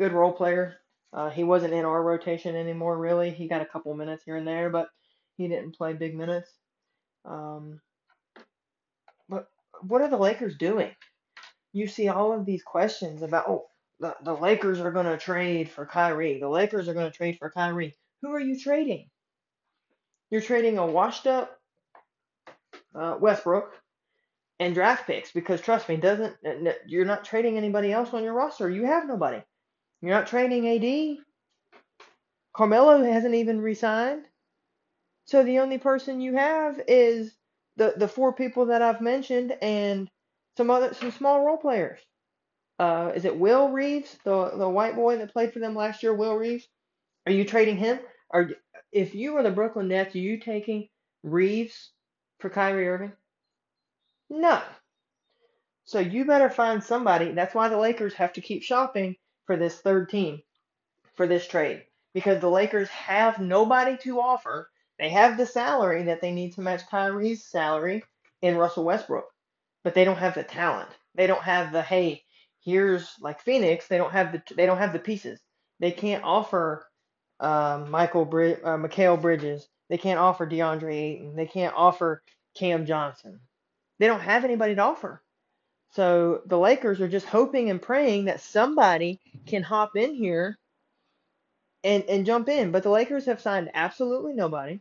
good 0.00 0.12
role 0.12 0.32
player. 0.32 0.78
Uh, 1.12 1.30
he 1.30 1.44
wasn't 1.44 1.72
in 1.72 1.84
our 1.84 2.02
rotation 2.02 2.56
anymore, 2.56 2.98
really. 2.98 3.30
He 3.30 3.46
got 3.46 3.62
a 3.62 3.66
couple 3.66 3.94
minutes 3.94 4.24
here 4.24 4.34
and 4.36 4.46
there, 4.46 4.68
but 4.68 4.88
he 5.36 5.46
didn't 5.46 5.76
play 5.76 5.92
big 5.92 6.16
minutes. 6.16 6.50
Um, 7.24 7.80
but 9.28 9.46
what 9.82 10.02
are 10.02 10.08
the 10.08 10.16
Lakers 10.16 10.56
doing? 10.56 10.90
You 11.72 11.86
see 11.86 12.08
all 12.08 12.32
of 12.32 12.44
these 12.44 12.64
questions 12.64 13.22
about, 13.22 13.44
oh, 13.48 13.66
the, 14.00 14.16
the 14.24 14.34
Lakers 14.34 14.80
are 14.80 14.90
going 14.90 15.06
to 15.06 15.16
trade 15.16 15.70
for 15.70 15.86
Kyrie. 15.86 16.40
The 16.40 16.48
Lakers 16.48 16.88
are 16.88 16.94
going 16.94 17.10
to 17.10 17.16
trade 17.16 17.38
for 17.38 17.50
Kyrie. 17.50 17.94
Who 18.22 18.32
are 18.32 18.40
you 18.40 18.58
trading? 18.58 19.08
You're 20.30 20.40
trading 20.40 20.78
a 20.78 20.86
washed 20.86 21.28
up 21.28 21.56
uh, 22.96 23.16
Westbrook 23.20 23.72
and 24.62 24.74
draft 24.74 25.08
picks 25.08 25.32
because 25.32 25.60
trust 25.60 25.88
me, 25.88 25.96
doesn't 25.96 26.36
you're 26.86 27.04
not 27.04 27.24
trading 27.24 27.58
anybody 27.58 27.92
else 27.92 28.14
on 28.14 28.22
your 28.22 28.32
roster. 28.32 28.70
You 28.70 28.86
have 28.86 29.08
nobody. 29.08 29.42
You're 30.00 30.14
not 30.14 30.28
trading 30.28 30.68
AD. 30.68 31.18
Carmelo 32.54 33.02
hasn't 33.02 33.34
even 33.34 33.60
resigned. 33.60 34.24
So 35.24 35.42
the 35.42 35.58
only 35.58 35.78
person 35.78 36.20
you 36.20 36.36
have 36.36 36.80
is 36.86 37.34
the 37.76 37.94
the 37.96 38.06
four 38.06 38.32
people 38.34 38.66
that 38.66 38.82
I've 38.82 39.00
mentioned 39.00 39.52
and 39.60 40.08
some 40.56 40.70
other 40.70 40.94
some 40.94 41.10
small 41.10 41.44
role 41.44 41.58
players. 41.58 41.98
Uh, 42.78 43.12
is 43.16 43.24
it 43.24 43.36
Will 43.38 43.70
Reaves, 43.70 44.16
the 44.24 44.52
the 44.56 44.68
white 44.68 44.94
boy 44.94 45.18
that 45.18 45.32
played 45.32 45.52
for 45.52 45.58
them 45.58 45.74
last 45.74 46.04
year? 46.04 46.14
Will 46.14 46.36
Reaves. 46.36 46.68
Are 47.26 47.32
you 47.32 47.44
trading 47.44 47.76
him? 47.78 47.98
Or 48.30 48.50
if 48.92 49.14
you 49.14 49.34
were 49.34 49.42
the 49.42 49.50
Brooklyn 49.50 49.88
Nets, 49.88 50.14
are 50.14 50.18
you 50.18 50.38
taking 50.38 50.88
Reaves 51.24 51.90
for 52.38 52.48
Kyrie 52.48 52.88
Irving? 52.88 53.12
No. 54.32 54.62
So 55.84 55.98
you 55.98 56.24
better 56.24 56.48
find 56.48 56.82
somebody. 56.82 57.32
That's 57.32 57.54
why 57.54 57.68
the 57.68 57.76
Lakers 57.76 58.14
have 58.14 58.32
to 58.32 58.40
keep 58.40 58.62
shopping 58.62 59.16
for 59.44 59.58
this 59.58 59.78
third 59.82 60.08
team 60.08 60.40
for 61.16 61.26
this 61.26 61.46
trade 61.46 61.84
because 62.14 62.40
the 62.40 62.48
Lakers 62.48 62.88
have 62.88 63.38
nobody 63.38 63.98
to 63.98 64.22
offer. 64.22 64.70
They 64.98 65.10
have 65.10 65.36
the 65.36 65.44
salary 65.44 66.04
that 66.04 66.22
they 66.22 66.32
need 66.32 66.54
to 66.54 66.62
match 66.62 66.86
Kyrie's 66.88 67.44
salary 67.44 68.04
in 68.40 68.56
Russell 68.56 68.84
Westbrook, 68.84 69.26
but 69.84 69.92
they 69.92 70.06
don't 70.06 70.16
have 70.16 70.34
the 70.34 70.44
talent. 70.44 70.88
They 71.14 71.26
don't 71.26 71.42
have 71.42 71.70
the 71.70 71.82
hey, 71.82 72.24
here's 72.64 73.14
like 73.20 73.42
Phoenix. 73.42 73.86
They 73.86 73.98
don't 73.98 74.12
have 74.12 74.32
the 74.32 74.42
they 74.54 74.64
don't 74.64 74.78
have 74.78 74.94
the 74.94 74.98
pieces. 74.98 75.42
They 75.78 75.92
can't 75.92 76.24
offer 76.24 76.86
um, 77.38 77.90
Michael 77.90 78.24
Brid- 78.24 78.60
uh, 78.64 78.78
Mikal 78.78 79.20
Bridges. 79.20 79.68
They 79.90 79.98
can't 79.98 80.18
offer 80.18 80.46
DeAndre 80.46 80.94
Ayton. 80.94 81.36
They 81.36 81.46
can't 81.46 81.74
offer 81.76 82.22
Cam 82.56 82.86
Johnson. 82.86 83.40
They 84.02 84.08
don't 84.08 84.18
have 84.18 84.42
anybody 84.42 84.74
to 84.74 84.80
offer. 84.80 85.22
So 85.92 86.42
the 86.46 86.58
Lakers 86.58 87.00
are 87.00 87.06
just 87.06 87.24
hoping 87.24 87.70
and 87.70 87.80
praying 87.80 88.24
that 88.24 88.40
somebody 88.40 89.20
can 89.46 89.62
hop 89.62 89.94
in 89.94 90.12
here 90.16 90.58
and, 91.84 92.02
and 92.08 92.26
jump 92.26 92.48
in. 92.48 92.72
But 92.72 92.82
the 92.82 92.90
Lakers 92.90 93.26
have 93.26 93.40
signed 93.40 93.70
absolutely 93.74 94.32
nobody. 94.32 94.80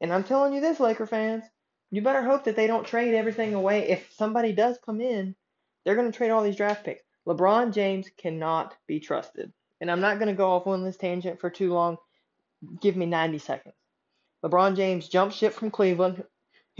And 0.00 0.12
I'm 0.12 0.22
telling 0.22 0.52
you 0.52 0.60
this, 0.60 0.78
Laker 0.78 1.04
fans, 1.04 1.42
you 1.90 2.00
better 2.00 2.22
hope 2.22 2.44
that 2.44 2.54
they 2.54 2.68
don't 2.68 2.86
trade 2.86 3.16
everything 3.16 3.54
away. 3.54 3.88
If 3.88 4.12
somebody 4.12 4.52
does 4.52 4.78
come 4.86 5.00
in, 5.00 5.34
they're 5.84 5.96
going 5.96 6.12
to 6.12 6.16
trade 6.16 6.30
all 6.30 6.44
these 6.44 6.54
draft 6.54 6.84
picks. 6.84 7.02
LeBron 7.26 7.74
James 7.74 8.08
cannot 8.16 8.76
be 8.86 9.00
trusted. 9.00 9.52
And 9.80 9.90
I'm 9.90 10.00
not 10.00 10.20
going 10.20 10.28
to 10.28 10.34
go 10.34 10.52
off 10.52 10.68
on 10.68 10.84
this 10.84 10.96
tangent 10.96 11.40
for 11.40 11.50
too 11.50 11.72
long. 11.72 11.96
Give 12.80 12.94
me 12.94 13.06
90 13.06 13.38
seconds. 13.38 13.74
LeBron 14.44 14.76
James 14.76 15.08
jumped 15.08 15.34
ship 15.34 15.54
from 15.54 15.72
Cleveland. 15.72 16.22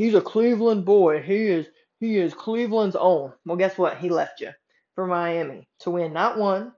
He's 0.00 0.14
a 0.14 0.23
Cleveland 0.23 0.87
boy. 0.87 1.21
He 1.21 1.49
is 1.49 1.66
he 1.99 2.16
is 2.16 2.33
Cleveland's 2.33 2.97
own. 2.97 3.35
Well, 3.45 3.59
guess 3.59 3.76
what? 3.76 3.99
He 3.99 4.09
left 4.09 4.40
you 4.40 4.49
for 4.95 5.07
Miami 5.07 5.69
to 5.80 5.90
win 5.90 6.14
not 6.14 6.38
one, 6.38 6.73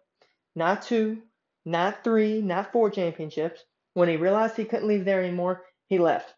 not 0.57 0.83
two, 0.83 1.23
not 1.64 2.02
three, 2.02 2.43
not 2.43 2.73
four 2.73 2.91
championships. 2.91 3.62
When 3.95 4.09
he 4.09 4.17
realized 4.17 4.57
he 4.57 4.64
couldn't 4.64 4.88
leave 4.88 5.05
there 5.05 5.23
anymore, 5.23 5.62
he 5.87 6.00
left 6.00 6.35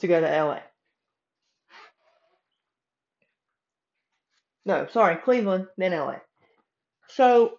to 0.00 0.06
go 0.06 0.20
to 0.20 0.26
LA. 0.26 0.60
No, 4.66 4.88
sorry, 4.88 5.16
Cleveland, 5.16 5.68
then 5.78 5.92
LA. 5.92 6.16
So 7.08 7.56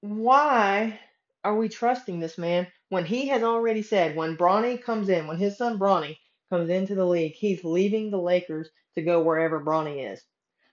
why 0.00 1.00
are 1.44 1.54
we 1.54 1.68
trusting 1.68 2.18
this 2.18 2.38
man 2.38 2.66
when 2.88 3.04
he 3.04 3.28
has 3.28 3.42
already 3.42 3.82
said 3.82 4.16
when 4.16 4.38
Bronny 4.38 4.82
comes 4.82 5.10
in, 5.10 5.26
when 5.26 5.36
his 5.36 5.58
son 5.58 5.78
Bronny 5.78 6.16
comes 6.54 6.70
into 6.70 6.94
the 6.94 7.04
league, 7.04 7.34
he's 7.34 7.64
leaving 7.64 8.10
the 8.10 8.20
Lakers 8.20 8.70
to 8.94 9.02
go 9.02 9.20
wherever 9.20 9.60
Bronny 9.60 10.12
is. 10.12 10.22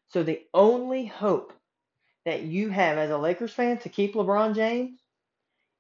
So 0.10 0.22
the 0.22 0.42
only 0.54 1.08
hope 1.08 1.54
that 2.24 2.44
you 2.44 2.70
have 2.70 3.00
as 3.00 3.10
a 3.10 3.18
Lakers 3.18 3.52
fan 3.52 3.80
to 3.80 3.90
keep 3.90 4.14
LeBron 4.14 4.54
James 4.54 5.00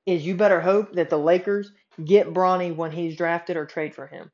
is 0.08 0.26
you 0.26 0.34
better 0.34 0.60
hope 0.60 0.94
that 0.94 1.12
the 1.12 1.20
Lakers 1.20 1.72
get 2.04 2.34
Bronny 2.34 2.76
when 2.76 2.90
he's 2.92 3.16
drafted 3.16 3.58
or 3.58 3.68
trade 3.68 3.94
for 3.94 4.08
him. 4.08 4.32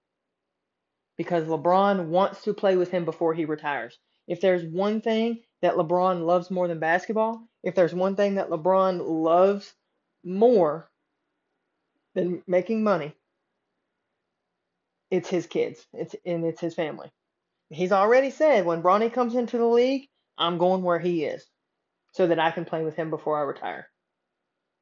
Because 1.17 1.45
LeBron 1.49 2.05
wants 2.05 2.43
to 2.43 2.53
play 2.53 2.77
with 2.77 2.89
him 2.89 3.03
before 3.03 3.33
he 3.33 3.43
retires. 3.43 3.99
If 4.25 4.39
there's 4.39 4.63
one 4.63 5.01
thing 5.01 5.39
that 5.61 5.75
LeBron 5.75 6.25
loves 6.25 6.49
more 6.49 6.69
than 6.69 6.79
basketball, 6.79 7.45
if 7.61 7.75
there's 7.75 7.93
one 7.93 8.15
thing 8.15 8.35
that 8.35 8.49
LeBron 8.49 9.01
loves 9.05 9.73
more 10.23 10.89
than 12.15 12.41
making 12.47 12.85
money, 12.85 13.13
it's 15.11 15.29
his 15.29 15.45
kids. 15.47 15.85
It's 15.93 16.15
and 16.25 16.45
it's 16.45 16.61
his 16.61 16.75
family. 16.75 17.11
He's 17.69 17.91
already 17.91 18.29
said 18.29 18.65
when 18.65 18.81
Bronny 18.81 19.11
comes 19.11 19.35
into 19.35 19.57
the 19.57 19.65
league, 19.65 20.07
I'm 20.37 20.57
going 20.57 20.83
where 20.83 20.99
he 20.99 21.25
is 21.25 21.45
so 22.13 22.27
that 22.27 22.39
I 22.39 22.51
can 22.51 22.65
play 22.65 22.83
with 22.83 22.95
him 22.95 23.09
before 23.09 23.37
I 23.37 23.43
retire. 23.43 23.89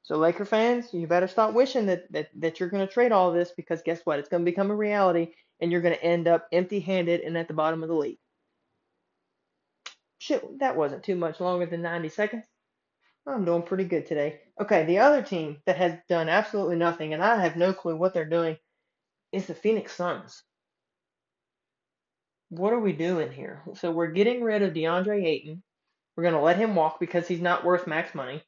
So 0.03 0.17
Laker 0.17 0.45
fans, 0.45 0.93
you 0.93 1.07
better 1.07 1.27
stop 1.27 1.53
wishing 1.53 1.87
that 1.87 2.11
that, 2.11 2.29
that 2.39 2.59
you're 2.59 2.69
going 2.69 2.85
to 2.85 2.93
trade 2.93 3.11
all 3.11 3.31
this 3.31 3.51
because 3.55 3.81
guess 3.81 4.01
what? 4.03 4.19
It's 4.19 4.29
going 4.29 4.45
to 4.45 4.51
become 4.51 4.69
a 4.69 4.75
reality 4.75 5.33
and 5.59 5.71
you're 5.71 5.81
going 5.81 5.95
to 5.95 6.03
end 6.03 6.27
up 6.27 6.47
empty-handed 6.51 7.21
and 7.21 7.37
at 7.37 7.47
the 7.47 7.53
bottom 7.53 7.81
of 7.81 7.89
the 7.89 7.95
league. 7.95 8.19
Shit, 10.19 10.59
that 10.59 10.75
wasn't 10.75 11.03
too 11.03 11.15
much 11.15 11.39
longer 11.39 11.65
than 11.65 11.81
90 11.81 12.09
seconds. 12.09 12.45
I'm 13.27 13.45
doing 13.45 13.63
pretty 13.63 13.85
good 13.85 14.05
today. 14.05 14.41
Okay, 14.61 14.85
the 14.85 14.99
other 14.99 15.23
team 15.23 15.57
that 15.65 15.77
has 15.77 15.97
done 16.07 16.29
absolutely 16.29 16.75
nothing, 16.75 17.13
and 17.13 17.23
I 17.23 17.41
have 17.41 17.55
no 17.55 17.73
clue 17.73 17.95
what 17.95 18.13
they're 18.13 18.25
doing, 18.25 18.57
is 19.35 19.45
the 19.45 19.53
Phoenix 19.53 19.93
Suns. 19.93 20.43
What 22.49 22.73
are 22.73 22.79
we 22.79 22.93
doing 22.93 23.31
here? 23.31 23.63
So 23.75 23.91
we're 23.91 24.07
getting 24.07 24.41
rid 24.41 24.61
of 24.61 24.73
DeAndre 24.73 25.25
Ayton. 25.25 25.61
We're 26.15 26.23
going 26.23 26.35
to 26.35 26.41
let 26.41 26.57
him 26.57 26.75
walk 26.75 26.99
because 26.99 27.27
he's 27.27 27.41
not 27.41 27.65
worth 27.65 27.87
max 27.87 28.15
money. 28.15 28.41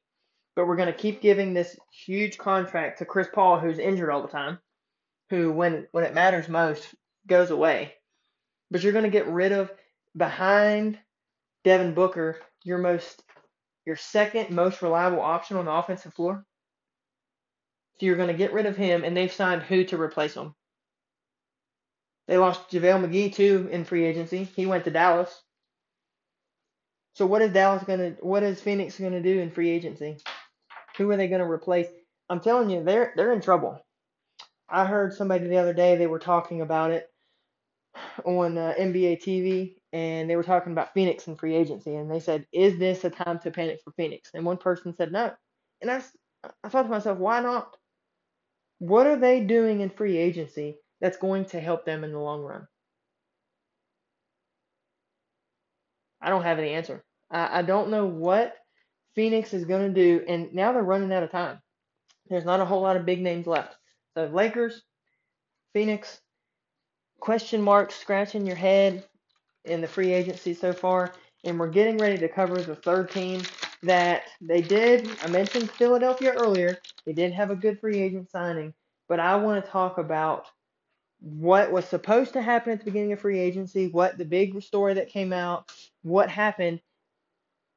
But 0.56 0.67
we're 0.67 0.77
going 0.77 0.91
to 0.91 0.98
keep 0.98 1.22
giving 1.22 1.53
this 1.53 1.77
huge 1.91 2.38
contract 2.38 3.00
to 3.00 3.06
Chris 3.06 3.27
Paul, 3.32 3.60
who's 3.60 3.79
injured 3.79 4.10
all 4.10 4.22
the 4.22 4.27
time, 4.27 4.60
who, 5.29 5.51
when, 5.51 5.88
when 5.91 6.03
it 6.03 6.15
matters 6.15 6.50
most, 6.50 6.96
goes 7.27 7.51
away. 7.51 7.94
But 8.72 8.82
you're 8.82 8.94
going 8.94 9.03
to 9.03 9.12
get 9.12 9.27
rid 9.27 9.51
of, 9.51 9.72
behind 10.15 10.98
Devin 11.63 11.94
Booker, 11.94 12.39
your 12.63 12.79
most 12.79 13.24
your 13.86 13.96
second 13.96 14.50
most 14.50 14.82
reliable 14.82 15.22
option 15.22 15.56
on 15.56 15.63
the 15.63 15.72
offensive 15.72 16.13
floor. 16.13 16.44
So 18.00 18.06
you're 18.06 18.17
going 18.17 18.27
to 18.27 18.34
get 18.34 18.51
rid 18.51 18.65
of 18.65 18.75
him, 18.75 19.06
and 19.06 19.15
they've 19.15 19.32
signed 19.32 19.62
who 19.62 19.86
to 19.86 20.00
replace 20.00 20.34
him? 20.34 20.53
They 22.27 22.38
lost 22.38 22.69
JaVale 22.69 23.05
McGee 23.05 23.34
too 23.34 23.69
in 23.72 23.86
free 23.86 24.05
agency. 24.05 24.43
He 24.43 24.65
went 24.65 24.84
to 24.86 24.91
Dallas. 24.91 25.43
So 27.13 27.25
what 27.25 27.41
is 27.41 27.53
Dallas 27.53 27.84
gonna 27.84 28.15
what 28.22 28.43
is 28.43 28.62
Phoenix 28.62 29.00
gonna 29.00 29.22
do 29.22 29.39
in 29.39 29.51
free 29.51 29.69
agency? 29.69 30.17
Who 30.98 31.10
are 31.12 31.17
they 31.17 31.27
gonna 31.27 31.50
replace? 31.50 31.88
I'm 32.29 32.39
telling 32.41 32.69
you, 32.69 32.84
they're 32.84 33.13
they're 33.15 33.34
in 33.34 33.41
trouble. 33.41 33.79
I 34.69 34.86
heard 34.86 35.13
somebody 35.13 35.48
the 35.48 35.57
other 35.57 35.74
day 35.74 35.96
they 35.96 36.07
were 36.07 36.19
talking 36.19 36.62
about 36.62 36.91
it 36.91 37.10
on 38.25 38.57
uh, 38.57 38.74
NBA 38.77 39.22
TV, 39.24 39.75
and 39.93 40.29
they 40.29 40.36
were 40.36 40.43
talking 40.43 40.74
about 40.74 40.93
Phoenix 40.93 41.27
and 41.27 41.39
free 41.39 41.55
agency, 41.55 41.96
and 41.96 42.12
they 42.12 42.19
said, 42.19 42.46
"Is 42.51 42.77
this 42.77 43.05
a 43.05 43.10
time 43.10 43.39
to 43.39 43.51
panic 43.51 43.79
for 43.84 43.91
Phoenix?" 43.91 44.31
And 44.34 44.46
one 44.46 44.57
person 44.57 44.93
said, 44.93 45.12
"No," 45.12 45.34
and 45.81 45.89
I 45.89 46.01
I 46.63 46.69
thought 46.69 46.84
to 46.84 46.89
myself, 46.89 47.17
why 47.17 47.39
not? 47.39 47.75
What 48.79 49.07
are 49.07 49.17
they 49.17 49.41
doing 49.41 49.81
in 49.81 49.89
free 49.89 50.17
agency 50.17 50.78
that's 51.01 51.17
going 51.17 51.45
to 51.45 51.60
help 51.60 51.86
them 51.86 52.03
in 52.03 52.12
the 52.12 52.19
long 52.19 52.43
run? 52.43 52.67
I 56.21 56.29
don't 56.29 56.43
have 56.43 56.60
any 56.60 56.71
answer. 56.71 57.03
I, 57.29 57.60
I 57.60 57.62
don't 57.62 57.89
know 57.89 58.05
what 58.05 58.55
Phoenix 59.15 59.53
is 59.53 59.65
going 59.65 59.93
to 59.93 60.01
do, 60.01 60.23
and 60.27 60.53
now 60.53 60.73
they're 60.73 60.83
running 60.83 61.12
out 61.12 61.23
of 61.23 61.31
time. 61.31 61.60
There's 62.29 62.45
not 62.45 62.60
a 62.60 62.65
whole 62.65 62.81
lot 62.81 62.97
of 62.97 63.05
big 63.05 63.21
names 63.21 63.47
left. 63.47 63.75
So 64.13 64.25
Lakers, 64.25 64.81
Phoenix, 65.73 66.19
question 67.19 67.62
marks 67.62 67.95
scratching 67.95 68.45
your 68.45 68.55
head 68.55 69.03
in 69.65 69.81
the 69.81 69.88
free 69.88 70.13
agency 70.13 70.53
so 70.53 70.73
far, 70.73 71.13
and 71.43 71.60
we're 71.60 71.69
getting 71.69 71.97
ready 71.97 72.17
to 72.17 72.27
cover 72.27 72.62
the 72.62 72.75
third 72.75 73.12
team 73.12 73.41
that 73.83 74.23
they 74.41 74.62
did. 74.62 75.10
I 75.23 75.27
mentioned 75.27 75.69
Philadelphia 75.71 76.33
earlier. 76.33 76.77
They 77.05 77.13
did 77.13 77.31
have 77.33 77.51
a 77.51 77.55
good 77.55 77.79
free 77.79 77.99
agent 77.99 78.29
signing, 78.29 78.73
but 79.07 79.19
I 79.19 79.36
want 79.36 79.63
to 79.63 79.71
talk 79.71 79.97
about 79.97 80.47
what 81.19 81.71
was 81.71 81.86
supposed 81.86 82.34
to 82.34 82.41
happen 82.41 82.73
at 82.73 82.80
the 82.80 82.86
beginning 82.86 83.13
of 83.13 83.19
free 83.19 83.39
agency, 83.39 83.88
what 83.88 84.17
the 84.17 84.25
big 84.25 84.62
story 84.62 84.93
that 84.95 85.10
came 85.10 85.34
out, 85.34 85.71
what 86.03 86.30
happened, 86.30 86.80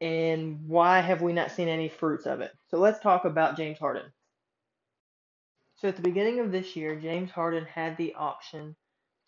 and 0.00 0.66
why 0.66 1.00
have 1.00 1.22
we 1.22 1.32
not 1.32 1.50
seen 1.50 1.68
any 1.68 1.88
fruits 1.88 2.26
of 2.26 2.40
it. 2.40 2.52
So 2.68 2.78
let's 2.78 3.00
talk 3.00 3.24
about 3.24 3.56
James 3.56 3.78
Harden. 3.78 4.12
So 5.76 5.88
at 5.88 5.96
the 5.96 6.02
beginning 6.02 6.40
of 6.40 6.52
this 6.52 6.76
year, 6.76 6.96
James 6.96 7.30
Harden 7.30 7.64
had 7.64 7.96
the 7.96 8.14
option 8.14 8.76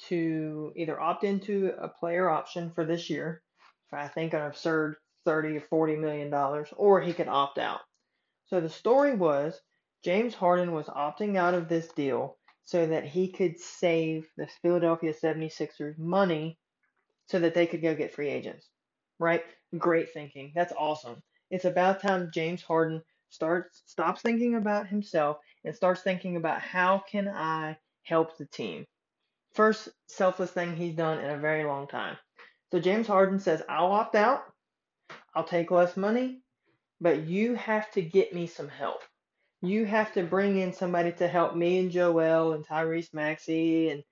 to 0.09 0.73
either 0.77 1.01
opt 1.01 1.25
into 1.25 1.73
a 1.79 1.89
player 1.89 2.29
option 2.29 2.71
for 2.75 2.85
this 2.85 3.09
year, 3.09 3.43
for 3.89 3.99
I 3.99 4.09
think 4.09 4.35
an 4.35 4.43
absurd 4.43 4.97
30 5.25 5.57
or 5.57 5.61
40 5.61 5.97
million 5.97 6.31
dollars, 6.31 6.69
or 6.77 7.01
he 7.01 7.13
could 7.13 7.29
opt 7.29 7.59
out. 7.59 7.81
So 8.47 8.61
the 8.61 8.69
story 8.69 9.15
was 9.15 9.61
James 10.05 10.35
Harden 10.35 10.73
was 10.73 10.87
opting 10.87 11.37
out 11.37 11.55
of 11.55 11.69
this 11.69 11.89
deal 11.89 12.37
so 12.65 12.87
that 12.87 13.05
he 13.05 13.29
could 13.29 13.59
save 13.59 14.27
the 14.37 14.47
Philadelphia 14.63 15.13
76ers 15.13 15.99
money 15.99 16.59
so 17.27 17.39
that 17.39 17.55
they 17.55 17.67
could 17.67 17.83
go 17.83 17.95
get 17.95 18.15
free 18.15 18.29
agents. 18.29 18.69
Right? 19.19 19.43
Great 19.79 20.13
thinking. 20.13 20.53
That's 20.55 20.73
awesome. 20.79 21.23
It's 21.51 21.65
about 21.65 22.03
time 22.03 22.31
James 22.33 22.63
Harden 22.63 23.03
starts 23.29 23.83
stops 23.87 24.21
thinking 24.23 24.57
about 24.57 24.87
himself 24.89 25.39
and 25.65 25.75
starts 25.75 26.03
thinking 26.03 26.37
about 26.37 26.61
how 26.61 27.03
can 27.11 27.29
I 27.29 27.77
help 28.03 28.37
the 28.37 28.47
team. 28.47 28.87
First 29.55 29.89
selfless 30.07 30.51
thing 30.51 30.77
he's 30.77 30.95
done 30.95 31.19
in 31.19 31.31
a 31.31 31.39
very 31.39 31.65
long 31.65 31.87
time. 31.87 32.17
So 32.71 32.81
James 32.81 33.07
Harden 33.07 33.39
says, 33.39 33.63
I'll 33.69 33.93
opt 33.93 34.15
out. 34.15 34.45
I'll 35.35 35.45
take 35.45 35.71
less 35.71 35.97
money, 35.97 36.43
but 37.01 37.27
you 37.27 37.55
have 37.55 37.91
to 37.93 38.03
get 38.03 38.35
me 38.35 38.47
some 38.47 38.69
help. 38.69 39.01
You 39.63 39.85
have 39.87 40.13
to 40.15 40.25
bring 40.25 40.59
in 40.59 40.73
somebody 40.73 41.13
to 41.13 41.29
help 41.29 41.55
me 41.55 41.79
and 41.79 41.91
Joel 41.91 42.53
and 42.53 42.67
Tyrese 42.67 43.15
Maxey 43.15 43.91
and, 43.91 44.03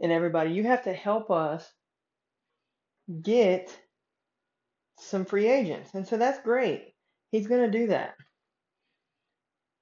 and 0.00 0.10
everybody. 0.10 0.52
You 0.52 0.64
have 0.64 0.84
to 0.84 0.92
help 0.92 1.30
us 1.30 1.70
get 3.22 3.76
some 4.98 5.24
free 5.24 5.48
agents. 5.48 5.94
And 5.94 6.06
so 6.06 6.16
that's 6.16 6.40
great. 6.40 6.94
He's 7.30 7.46
going 7.46 7.70
to 7.70 7.78
do 7.78 7.88
that. 7.88 8.14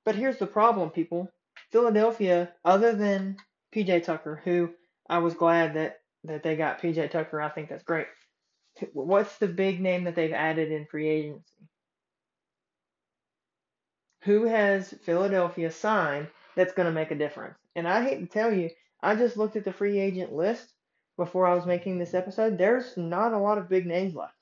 But 0.04 0.16
here's 0.16 0.38
the 0.38 0.46
problem, 0.46 0.90
people. 0.90 1.30
Philadelphia, 1.70 2.52
other 2.64 2.94
than 2.94 3.36
PJ 3.74 4.04
Tucker, 4.04 4.40
who 4.44 4.70
I 5.08 5.18
was 5.18 5.34
glad 5.34 5.74
that 5.74 5.98
that 6.24 6.42
they 6.42 6.56
got 6.56 6.80
PJ 6.80 7.10
Tucker. 7.10 7.40
I 7.40 7.48
think 7.48 7.68
that's 7.68 7.82
great. 7.82 8.06
What's 8.92 9.38
the 9.38 9.48
big 9.48 9.80
name 9.80 10.04
that 10.04 10.14
they've 10.14 10.32
added 10.32 10.70
in 10.70 10.86
free 10.86 11.08
agency? 11.08 11.68
Who 14.24 14.44
has 14.44 14.94
Philadelphia 15.02 15.70
signed 15.70 16.28
that's 16.56 16.74
going 16.74 16.86
to 16.86 16.92
make 16.92 17.10
a 17.10 17.16
difference? 17.16 17.58
And 17.74 17.88
I 17.88 18.02
hate 18.02 18.20
to 18.20 18.26
tell 18.26 18.52
you, 18.52 18.70
I 19.02 19.16
just 19.16 19.36
looked 19.36 19.56
at 19.56 19.64
the 19.64 19.72
free 19.72 19.98
agent 19.98 20.32
list 20.32 20.72
before 21.16 21.46
I 21.46 21.54
was 21.54 21.66
making 21.66 21.98
this 21.98 22.14
episode. 22.14 22.56
There's 22.56 22.96
not 22.96 23.32
a 23.32 23.38
lot 23.38 23.58
of 23.58 23.68
big 23.68 23.86
names 23.86 24.14
left. 24.14 24.34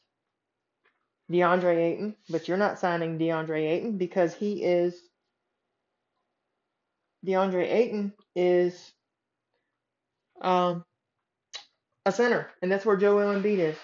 DeAndre 1.30 1.76
Ayton, 1.76 2.16
but 2.28 2.48
you're 2.48 2.56
not 2.56 2.78
signing 2.78 3.18
DeAndre 3.18 3.68
Ayton 3.68 3.96
because 3.96 4.34
he 4.34 4.64
is 4.64 5.00
DeAndre 7.24 7.70
Ayton 7.70 8.12
is 8.34 8.92
um, 10.40 10.84
a 12.04 12.12
center, 12.12 12.50
and 12.62 12.72
that's 12.72 12.84
where 12.84 12.96
Joel 12.96 13.34
Embiid 13.34 13.58
is. 13.58 13.76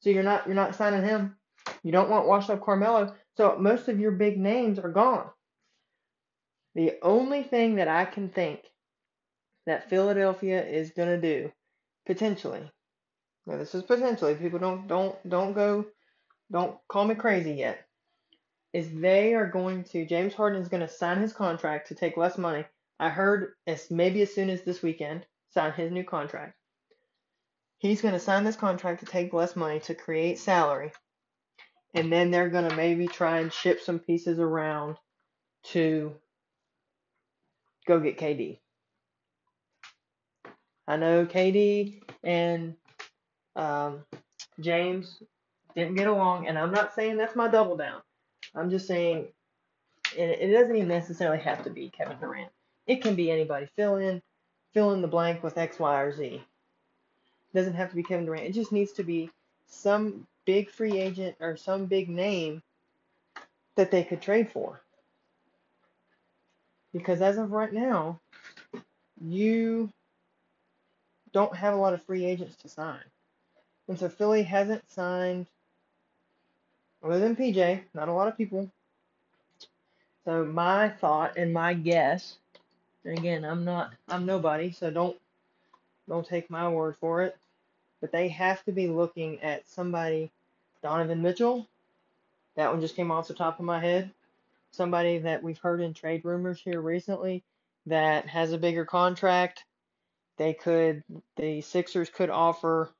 So 0.00 0.10
you're 0.10 0.22
not 0.22 0.46
you're 0.46 0.54
not 0.54 0.76
signing 0.76 1.02
him. 1.02 1.36
You 1.82 1.92
don't 1.92 2.08
want 2.08 2.26
washed 2.26 2.50
up 2.50 2.64
Carmelo. 2.64 3.14
So 3.38 3.56
most 3.56 3.86
of 3.86 4.00
your 4.00 4.10
big 4.10 4.36
names 4.36 4.80
are 4.80 4.90
gone. 4.90 5.30
The 6.74 6.98
only 7.02 7.44
thing 7.44 7.76
that 7.76 7.86
I 7.86 8.04
can 8.04 8.30
think 8.30 8.60
that 9.64 9.88
Philadelphia 9.88 10.66
is 10.66 10.90
gonna 10.90 11.20
do, 11.20 11.52
potentially, 12.04 12.68
now 13.46 13.56
this 13.56 13.76
is 13.76 13.84
potentially. 13.84 14.34
People 14.34 14.58
don't 14.58 14.88
don't 14.88 15.16
don't 15.28 15.52
go, 15.52 15.86
don't 16.50 16.78
call 16.88 17.04
me 17.04 17.14
crazy 17.14 17.52
yet. 17.52 17.86
Is 18.72 18.92
they 18.92 19.34
are 19.34 19.46
going 19.46 19.84
to 19.84 20.04
James 20.04 20.34
Harden 20.34 20.60
is 20.60 20.68
going 20.68 20.82
to 20.82 20.88
sign 20.88 21.18
his 21.18 21.32
contract 21.32 21.88
to 21.88 21.94
take 21.94 22.16
less 22.16 22.36
money. 22.36 22.64
I 22.98 23.08
heard 23.08 23.52
as 23.68 23.88
maybe 23.88 24.20
as 24.20 24.34
soon 24.34 24.50
as 24.50 24.62
this 24.62 24.82
weekend 24.82 25.24
sign 25.54 25.72
his 25.72 25.92
new 25.92 26.02
contract. 26.02 26.58
He's 27.78 28.02
going 28.02 28.14
to 28.14 28.20
sign 28.20 28.42
this 28.42 28.56
contract 28.56 29.00
to 29.00 29.06
take 29.06 29.32
less 29.32 29.54
money 29.54 29.78
to 29.80 29.94
create 29.94 30.40
salary. 30.40 30.90
And 31.98 32.12
then 32.12 32.30
they're 32.30 32.48
going 32.48 32.68
to 32.68 32.76
maybe 32.76 33.08
try 33.08 33.40
and 33.40 33.52
ship 33.52 33.80
some 33.80 33.98
pieces 33.98 34.38
around 34.38 34.96
to 35.64 36.14
go 37.88 37.98
get 37.98 38.18
KD. 38.18 38.60
I 40.86 40.96
know 40.96 41.26
KD 41.26 42.00
and 42.22 42.76
um, 43.56 44.04
James 44.60 45.24
didn't 45.74 45.96
get 45.96 46.06
along, 46.06 46.46
and 46.46 46.56
I'm 46.56 46.70
not 46.70 46.94
saying 46.94 47.16
that's 47.16 47.34
my 47.34 47.48
double 47.48 47.76
down. 47.76 48.00
I'm 48.54 48.70
just 48.70 48.86
saying, 48.86 49.26
and 50.16 50.30
it 50.30 50.52
doesn't 50.52 50.76
even 50.76 50.86
necessarily 50.86 51.42
have 51.42 51.64
to 51.64 51.70
be 51.70 51.90
Kevin 51.90 52.16
Durant. 52.20 52.52
It 52.86 53.02
can 53.02 53.16
be 53.16 53.28
anybody. 53.28 53.66
Fill 53.74 53.96
in, 53.96 54.22
fill 54.72 54.92
in 54.92 55.02
the 55.02 55.08
blank 55.08 55.42
with 55.42 55.58
X, 55.58 55.80
Y, 55.80 56.00
or 56.00 56.12
Z. 56.12 56.24
It 56.26 57.56
doesn't 57.56 57.74
have 57.74 57.90
to 57.90 57.96
be 57.96 58.04
Kevin 58.04 58.24
Durant. 58.24 58.46
It 58.46 58.54
just 58.54 58.70
needs 58.70 58.92
to 58.92 59.02
be 59.02 59.30
some 59.66 60.28
big 60.48 60.70
free 60.70 60.98
agent 60.98 61.36
or 61.40 61.58
some 61.58 61.84
big 61.84 62.08
name 62.08 62.62
that 63.76 63.90
they 63.90 64.02
could 64.02 64.22
trade 64.22 64.50
for. 64.50 64.80
Because 66.90 67.20
as 67.20 67.36
of 67.36 67.52
right 67.52 67.70
now, 67.70 68.18
you 69.20 69.92
don't 71.34 71.54
have 71.54 71.74
a 71.74 71.76
lot 71.76 71.92
of 71.92 72.02
free 72.02 72.24
agents 72.24 72.56
to 72.56 72.68
sign. 72.70 73.04
And 73.88 73.98
so 73.98 74.08
Philly 74.08 74.42
hasn't 74.42 74.90
signed, 74.90 75.48
other 77.04 77.18
than 77.18 77.36
PJ, 77.36 77.82
not 77.92 78.08
a 78.08 78.12
lot 78.14 78.28
of 78.28 78.38
people. 78.38 78.70
So 80.24 80.46
my 80.46 80.88
thought 80.88 81.36
and 81.36 81.52
my 81.52 81.74
guess, 81.74 82.38
and 83.04 83.18
again, 83.18 83.44
I'm 83.44 83.66
not, 83.66 83.92
I'm 84.08 84.24
nobody, 84.24 84.70
so 84.70 84.90
don't, 84.90 85.18
don't 86.08 86.26
take 86.26 86.48
my 86.48 86.70
word 86.70 86.96
for 86.96 87.22
it. 87.24 87.36
But 88.00 88.12
they 88.12 88.28
have 88.28 88.64
to 88.64 88.72
be 88.72 88.86
looking 88.86 89.42
at 89.42 89.68
somebody, 89.68 90.30
Donovan 90.82 91.22
Mitchell. 91.22 91.68
That 92.56 92.70
one 92.70 92.80
just 92.80 92.96
came 92.96 93.10
off 93.10 93.28
the 93.28 93.34
top 93.34 93.58
of 93.58 93.64
my 93.64 93.80
head. 93.80 94.10
Somebody 94.70 95.18
that 95.18 95.42
we've 95.42 95.58
heard 95.58 95.80
in 95.80 95.94
trade 95.94 96.24
rumors 96.24 96.60
here 96.60 96.80
recently 96.80 97.42
that 97.86 98.26
has 98.28 98.52
a 98.52 98.58
bigger 98.58 98.84
contract. 98.84 99.64
They 100.36 100.54
could, 100.54 101.02
the 101.36 101.60
Sixers 101.62 102.10
could 102.10 102.30
offer 102.30 102.90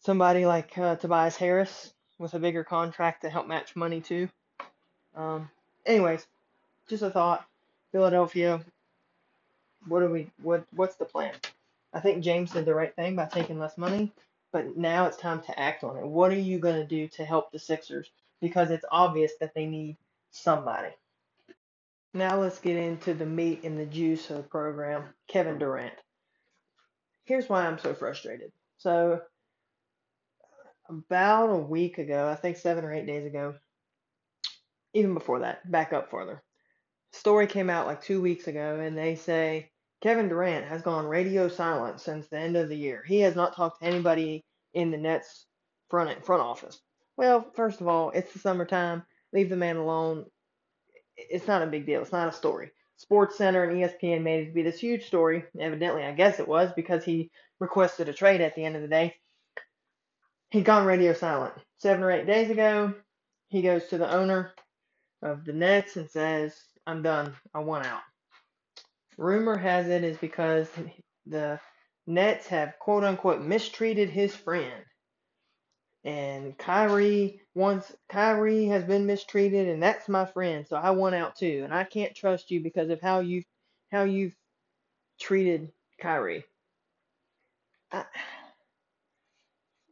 somebody 0.00 0.46
like 0.46 0.76
uh, 0.76 0.96
Tobias 0.96 1.36
Harris 1.36 1.92
with 2.18 2.34
a 2.34 2.38
bigger 2.38 2.64
contract 2.64 3.22
to 3.22 3.30
help 3.30 3.46
match 3.46 3.76
money 3.76 4.00
too. 4.00 4.28
Um, 5.16 5.50
anyways, 5.86 6.26
just 6.88 7.02
a 7.02 7.10
thought. 7.10 7.46
Philadelphia, 7.92 8.60
what 9.86 10.02
are 10.02 10.10
we? 10.10 10.30
What 10.42 10.64
what's 10.74 10.96
the 10.96 11.04
plan? 11.04 11.32
I 11.92 12.00
think 12.00 12.22
James 12.22 12.50
did 12.52 12.66
the 12.66 12.74
right 12.74 12.94
thing 12.94 13.16
by 13.16 13.24
taking 13.26 13.58
less 13.58 13.78
money, 13.78 14.12
but 14.52 14.76
now 14.76 15.06
it's 15.06 15.16
time 15.16 15.40
to 15.42 15.58
act 15.58 15.84
on 15.84 15.96
it. 15.96 16.06
What 16.06 16.30
are 16.30 16.38
you 16.38 16.58
gonna 16.58 16.86
do 16.86 17.08
to 17.08 17.24
help 17.24 17.52
the 17.52 17.58
Sixers? 17.58 18.10
Because 18.40 18.70
it's 18.70 18.84
obvious 18.90 19.32
that 19.40 19.54
they 19.54 19.66
need 19.66 19.96
somebody. 20.30 20.90
Now 22.14 22.40
let's 22.40 22.58
get 22.58 22.76
into 22.76 23.14
the 23.14 23.26
meat 23.26 23.64
and 23.64 23.78
the 23.78 23.86
juice 23.86 24.30
of 24.30 24.38
the 24.38 24.42
program. 24.42 25.04
Kevin 25.26 25.58
Durant. 25.58 25.94
Here's 27.24 27.48
why 27.48 27.66
I'm 27.66 27.78
so 27.78 27.94
frustrated. 27.94 28.52
So 28.78 29.20
about 30.88 31.50
a 31.50 31.56
week 31.56 31.98
ago, 31.98 32.28
I 32.28 32.34
think 32.34 32.56
seven 32.56 32.84
or 32.84 32.92
eight 32.92 33.06
days 33.06 33.26
ago, 33.26 33.54
even 34.94 35.12
before 35.12 35.40
that, 35.40 35.70
back 35.70 35.92
up 35.92 36.10
further. 36.10 36.42
Story 37.12 37.46
came 37.46 37.68
out 37.68 37.86
like 37.86 38.02
two 38.02 38.20
weeks 38.22 38.48
ago, 38.48 38.80
and 38.80 38.96
they 38.96 39.14
say 39.14 39.70
Kevin 40.00 40.28
Durant 40.28 40.66
has 40.66 40.82
gone 40.82 41.06
radio 41.06 41.48
silent 41.48 42.00
since 42.00 42.28
the 42.28 42.38
end 42.38 42.56
of 42.56 42.68
the 42.68 42.76
year. 42.76 43.02
He 43.06 43.20
has 43.20 43.34
not 43.34 43.56
talked 43.56 43.80
to 43.80 43.86
anybody 43.86 44.44
in 44.74 44.90
the 44.90 44.98
Nets 44.98 45.46
front 45.88 46.24
front 46.24 46.42
office. 46.42 46.80
Well, 47.16 47.50
first 47.54 47.80
of 47.80 47.88
all, 47.88 48.10
it's 48.10 48.32
the 48.32 48.38
summertime. 48.38 49.02
Leave 49.32 49.50
the 49.50 49.56
man 49.56 49.76
alone. 49.76 50.26
It's 51.16 51.48
not 51.48 51.62
a 51.62 51.66
big 51.66 51.86
deal. 51.86 52.00
It's 52.00 52.12
not 52.12 52.28
a 52.28 52.32
story. 52.32 52.70
SportsCenter 53.04 53.68
and 53.68 53.76
ESPN 53.76 54.22
made 54.22 54.44
it 54.44 54.46
to 54.46 54.52
be 54.52 54.62
this 54.62 54.78
huge 54.78 55.06
story. 55.06 55.44
Evidently, 55.58 56.04
I 56.04 56.12
guess 56.12 56.38
it 56.40 56.48
was 56.48 56.70
because 56.74 57.04
he 57.04 57.30
requested 57.58 58.08
a 58.08 58.12
trade 58.12 58.40
at 58.40 58.54
the 58.54 58.64
end 58.64 58.76
of 58.76 58.82
the 58.82 58.88
day 58.88 59.16
he'd 60.50 60.64
gone 60.64 60.86
radio 60.86 61.12
silent. 61.12 61.54
Seven 61.78 62.02
or 62.02 62.10
eight 62.10 62.26
days 62.26 62.50
ago, 62.50 62.94
he 63.48 63.62
goes 63.62 63.86
to 63.86 63.98
the 63.98 64.12
owner 64.12 64.52
of 65.22 65.44
the 65.44 65.52
Nets 65.52 65.96
and 65.96 66.08
says, 66.10 66.54
I'm 66.86 67.02
done. 67.02 67.34
I 67.54 67.60
want 67.60 67.86
out. 67.86 68.00
Rumor 69.18 69.58
has 69.58 69.88
it 69.88 70.04
is 70.04 70.16
because 70.18 70.70
the 71.26 71.60
Nets 72.06 72.46
have 72.48 72.78
quote 72.78 73.04
unquote 73.04 73.42
mistreated 73.42 74.10
his 74.10 74.34
friend. 74.34 74.84
And 76.04 76.56
Kyrie 76.56 77.42
once 77.54 77.92
Kyrie 78.08 78.66
has 78.66 78.84
been 78.84 79.04
mistreated 79.04 79.68
and 79.68 79.82
that's 79.82 80.08
my 80.08 80.24
friend, 80.24 80.66
so 80.66 80.76
I 80.76 80.92
want 80.92 81.16
out 81.16 81.36
too. 81.36 81.62
And 81.64 81.74
I 81.74 81.84
can't 81.84 82.14
trust 82.14 82.50
you 82.50 82.62
because 82.62 82.90
of 82.90 83.00
how 83.02 83.20
you 83.20 83.42
how 83.92 84.04
you've 84.04 84.36
treated 85.20 85.72
Kyrie. 86.00 86.44
I, 87.92 88.04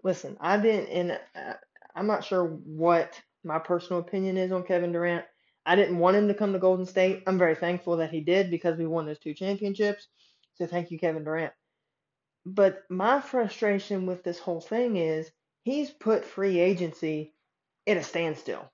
listen, 0.05 0.37
I 0.41 0.59
didn't, 0.59 0.89
and 0.89 1.12
uh, 1.35 1.55
I'm 1.95 2.07
not 2.07 2.25
sure 2.25 2.45
what 2.45 3.21
my 3.45 3.59
personal 3.59 4.01
opinion 4.01 4.37
is 4.37 4.53
on 4.53 4.62
Kevin 4.62 4.93
Durant. 4.93 5.25
I 5.66 5.74
didn't 5.74 5.98
want 5.98 6.16
him 6.16 6.29
to 6.29 6.35
come 6.35 6.52
to 6.52 6.61
Golden 6.61 6.87
State. 6.87 7.24
I'm 7.26 7.38
very 7.38 7.57
thankful 7.57 7.96
that 7.96 8.11
he 8.11 8.20
did 8.20 8.50
because 8.50 8.79
we 8.79 8.87
won 8.87 9.05
those 9.05 9.18
two 9.18 9.35
championships. 9.35 10.07
So 10.55 10.66
thank 10.66 10.90
you, 10.90 10.98
Kevin 10.98 11.24
Durant. 11.24 11.52
But 12.46 12.85
my 12.88 13.20
frustration 13.20 14.07
with 14.07 14.22
this 14.22 14.38
whole 14.38 14.61
thing 14.61 14.96
is 14.96 15.31
he's 15.64 15.90
put 15.90 16.24
free 16.24 16.61
agency 16.61 17.35
at 17.87 17.96
a 17.96 18.02
standstill 18.05 18.70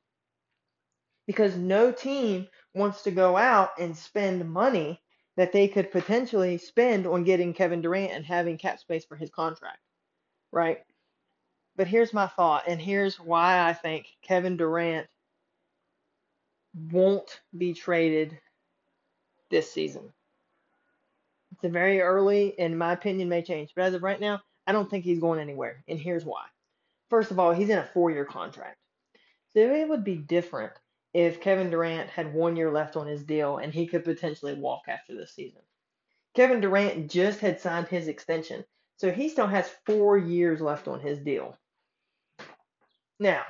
because 1.27 1.57
no 1.57 1.91
team 1.91 2.49
wants 2.75 3.03
to 3.03 3.11
go 3.11 3.37
out 3.39 3.71
and 3.79 3.97
spend 3.97 4.51
money 4.51 5.01
that 5.37 5.53
they 5.53 5.69
could 5.69 5.91
potentially 5.91 6.59
spend 6.59 7.07
on 7.07 7.25
getting 7.25 7.55
Kevin 7.55 7.81
Durant 7.81 8.13
and 8.13 8.25
having 8.25 8.59
cap 8.59 8.79
space 8.79 9.07
for 9.07 9.17
his 9.17 9.31
contract, 9.31 9.81
right? 10.51 10.81
But 11.77 11.87
here's 11.87 12.13
my 12.13 12.27
thought, 12.27 12.65
and 12.69 12.79
here's 12.79 13.19
why 13.19 13.67
I 13.67 13.73
think 13.73 14.07
Kevin 14.21 14.59
Durant 14.59 15.07
won't 16.75 17.41
be 17.57 17.75
traded 17.75 18.39
this 19.51 19.71
season. 19.71 20.13
It's 21.53 21.65
a 21.65 21.69
very 21.69 22.01
early, 22.01 22.59
and 22.59 22.79
my 22.79 22.93
opinion 22.93 23.29
may 23.29 23.43
change, 23.43 23.73
but 23.77 23.85
as 23.85 23.95
of 23.95 24.03
right 24.03 24.21
now, 24.21 24.41
I 24.67 24.73
don't 24.73 24.89
think 24.89 25.05
he's 25.05 25.21
going 25.21 25.41
anywhere, 25.41 25.85
and 25.87 25.99
here's 25.99 26.25
why. 26.25 26.45
First 27.11 27.31
of 27.31 27.39
all, 27.39 27.53
he's 27.53 27.69
in 27.69 27.79
a 27.79 27.85
four-year 27.93 28.25
contract, 28.25 28.79
so 29.53 29.61
it 29.61 29.89
would 29.89 30.05
be 30.05 30.17
different 30.17 30.73
if 31.13 31.43
Kevin 31.43 31.71
Durant 31.71 32.09
had 32.09 32.33
one 32.33 32.57
year 32.57 32.71
left 32.71 32.97
on 32.97 33.07
his 33.07 33.23
deal 33.23 33.59
and 33.59 33.73
he 33.73 33.87
could 33.87 34.05
potentially 34.05 34.55
walk 34.55 34.85
after 34.89 35.15
this 35.15 35.35
season. 35.35 35.61
Kevin 36.35 36.61
Durant 36.61 37.11
just 37.11 37.41
had 37.41 37.61
signed 37.61 37.89
his 37.89 38.09
extension, 38.09 38.65
so 38.97 39.11
he 39.11 39.29
still 39.29 39.47
has 39.47 39.69
four 39.85 40.17
years 40.17 40.61
left 40.63 40.89
on 40.89 41.01
his 41.01 41.19
deal. 41.19 41.59
Now, 43.19 43.43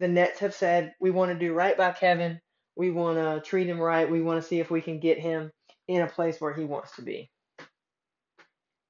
the 0.00 0.08
Nets 0.08 0.40
have 0.40 0.54
said 0.54 0.94
we 1.00 1.10
want 1.10 1.32
to 1.32 1.38
do 1.38 1.52
right 1.52 1.76
by 1.76 1.92
Kevin. 1.92 2.40
We 2.76 2.90
want 2.90 3.16
to 3.18 3.48
treat 3.48 3.68
him 3.68 3.80
right. 3.80 4.10
We 4.10 4.20
want 4.20 4.42
to 4.42 4.46
see 4.46 4.60
if 4.60 4.70
we 4.70 4.80
can 4.80 5.00
get 5.00 5.18
him 5.18 5.50
in 5.88 6.02
a 6.02 6.06
place 6.06 6.40
where 6.40 6.52
he 6.52 6.64
wants 6.64 6.96
to 6.96 7.02
be. 7.02 7.30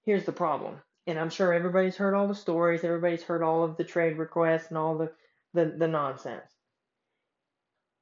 Here's 0.04 0.24
the 0.24 0.32
problem, 0.32 0.76
and 1.06 1.18
I'm 1.18 1.30
sure 1.30 1.52
everybody's 1.52 1.96
heard 1.96 2.14
all 2.14 2.28
the 2.28 2.34
stories, 2.34 2.84
everybody's 2.84 3.24
heard 3.24 3.42
all 3.42 3.64
of 3.64 3.76
the 3.76 3.84
trade 3.84 4.18
requests 4.18 4.68
and 4.68 4.78
all 4.78 4.96
the, 4.96 5.12
the, 5.52 5.74
the 5.76 5.88
nonsense. 5.88 6.50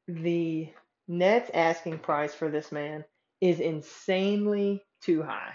The 0.06 0.70
Nets 1.08 1.50
asking 1.54 1.98
price 1.98 2.34
for 2.34 2.50
this 2.50 2.70
man 2.72 3.04
is 3.40 3.60
insanely 3.60 4.82
too 5.02 5.22
high. 5.22 5.54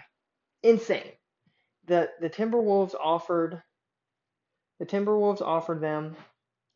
Insane. 0.64 1.12
The 1.86 2.10
the 2.20 2.30
Timberwolves 2.30 2.94
offered 2.94 3.62
the 4.80 4.86
Timberwolves 4.86 5.42
offered 5.42 5.82
them 5.82 6.16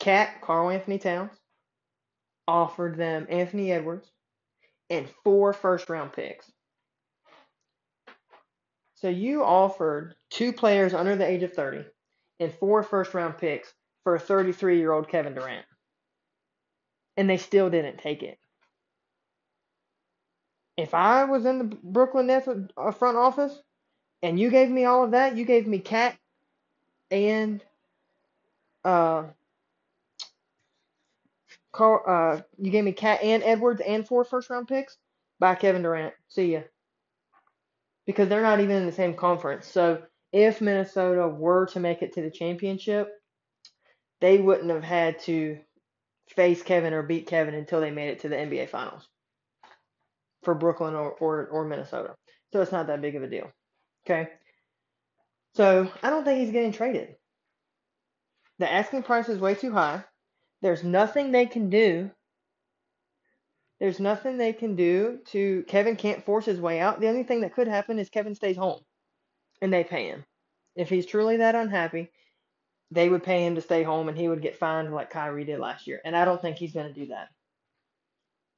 KAT, 0.04 0.42
Karl 0.42 0.70
Anthony 0.70 1.00
Towns, 1.00 1.32
offered 2.46 2.98
them 2.98 3.26
Anthony 3.30 3.72
Edwards 3.72 4.12
and 4.90 5.08
four 5.24 5.54
first 5.54 5.90
round 5.90 6.12
picks. 6.12 6.52
So 8.96 9.08
you 9.08 9.46
offered 9.46 10.16
two 10.30 10.52
players 10.52 10.94
under 10.94 11.16
the 11.16 11.26
age 11.26 11.44
of 11.44 11.54
30 11.54 11.86
and 12.42 12.54
four 12.54 12.84
first 12.84 13.14
round 13.14 13.38
picks 13.38 13.74
for 14.04 14.16
a 14.16 14.20
33 14.20 14.78
year 14.78 14.92
old 14.92 15.08
Kevin 15.08 15.36
Durant. 15.36 15.66
And 17.16 17.30
they 17.30 17.38
still 17.38 17.70
didn't 17.70 18.00
take 18.00 18.24
it. 18.24 18.38
If 20.76 20.94
I 20.94 21.24
was 21.24 21.46
in 21.46 21.60
the 21.60 21.78
Brooklyn 21.82 22.28
Nets 22.28 22.50
uh, 22.50 22.92
front 22.92 23.16
office 23.16 23.58
and 24.22 24.38
you 24.38 24.50
gave 24.50 24.70
me 24.70 24.84
all 24.84 25.06
of 25.06 25.12
that, 25.12 25.38
you 25.38 25.46
gave 25.46 25.66
me 25.66 25.80
KAT 25.80 26.18
and 27.10 27.64
uh, 28.84 29.24
Karl, 31.74 32.04
uh, 32.08 32.42
you 32.58 32.72
gave 32.72 32.84
me 32.84 32.94
KAT 32.94 33.22
and 33.24 33.44
Edwards 33.44 33.82
and 33.82 34.08
four 34.08 34.24
first 34.24 34.50
round 34.50 34.68
picks. 34.68 34.98
By 35.40 35.56
Kevin 35.56 35.82
Durant. 35.82 36.14
See 36.30 36.54
ya. 36.54 36.62
Because 38.06 38.30
they're 38.30 38.42
not 38.42 38.62
even 38.62 38.78
in 38.78 38.86
the 38.86 38.92
same 38.92 39.16
conference. 39.16 39.68
So 39.68 40.04
if 40.32 40.62
Minnesota 40.62 41.28
were 41.28 41.66
to 41.68 41.80
make 41.80 42.02
it 42.02 42.14
to 42.14 42.22
the 42.22 42.32
championship, 42.32 43.10
they 44.22 44.38
wouldn't 44.38 44.70
have 44.70 44.84
had 44.84 45.20
to 45.22 45.60
face 46.30 46.62
Kevin 46.64 46.94
or 46.94 47.04
beat 47.04 47.28
Kevin 47.28 47.56
until 47.56 47.82
they 47.82 47.92
made 47.92 48.10
it 48.10 48.20
to 48.22 48.30
the 48.30 48.36
NBA 48.36 48.70
Finals 48.70 49.08
for 50.44 50.56
Brooklyn 50.56 50.94
or, 50.94 51.12
or, 51.12 51.48
or 51.48 51.66
Minnesota. 51.66 52.16
So 52.52 52.62
it's 52.62 52.72
not 52.72 52.88
that 52.88 53.02
big 53.02 53.16
of 53.16 53.24
a 53.24 53.28
deal. 53.28 53.52
Okay. 54.06 54.30
So 55.56 55.92
I 56.02 56.10
don't 56.10 56.24
think 56.24 56.40
he's 56.40 56.52
getting 56.52 56.72
traded. 56.72 57.16
The 58.60 58.72
asking 58.72 59.04
price 59.04 59.30
is 59.30 59.40
way 59.40 59.56
too 59.56 59.72
high. 59.72 60.04
There's 60.64 60.82
nothing 60.82 61.32
they 61.32 61.46
can 61.46 61.70
do. 61.70 62.10
There's 63.82 64.00
nothing 64.00 64.38
they 64.38 64.54
can 64.54 64.78
do 64.78 65.20
to 65.26 65.66
Kevin 65.68 65.98
can't 65.98 66.26
force 66.26 66.46
his 66.46 66.62
way 66.62 66.80
out. 66.80 67.02
The 67.02 67.10
only 67.10 67.24
thing 67.24 67.42
that 67.42 67.54
could 67.54 67.68
happen 67.68 68.00
is 68.00 68.10
Kevin 68.10 68.34
stays 68.34 68.56
home 68.56 68.80
and 69.62 69.74
they 69.74 69.84
pay 69.84 70.08
him. 70.08 70.24
If 70.78 70.88
he's 70.88 71.06
truly 71.06 71.36
that 71.38 71.54
unhappy, 71.54 72.10
they 72.92 73.10
would 73.10 73.24
pay 73.24 73.46
him 73.46 73.56
to 73.56 73.62
stay 73.62 73.84
home 73.84 74.08
and 74.08 74.18
he 74.18 74.30
would 74.30 74.42
get 74.42 74.56
fined 74.56 74.94
like 74.94 75.10
Kyrie 75.10 75.44
did 75.44 75.60
last 75.60 75.86
year. 75.86 76.00
And 76.06 76.16
I 76.16 76.24
don't 76.24 76.42
think 76.42 76.56
he's 76.56 76.74
going 76.74 76.88
to 76.88 76.98
do 76.98 77.08
that. 77.08 77.28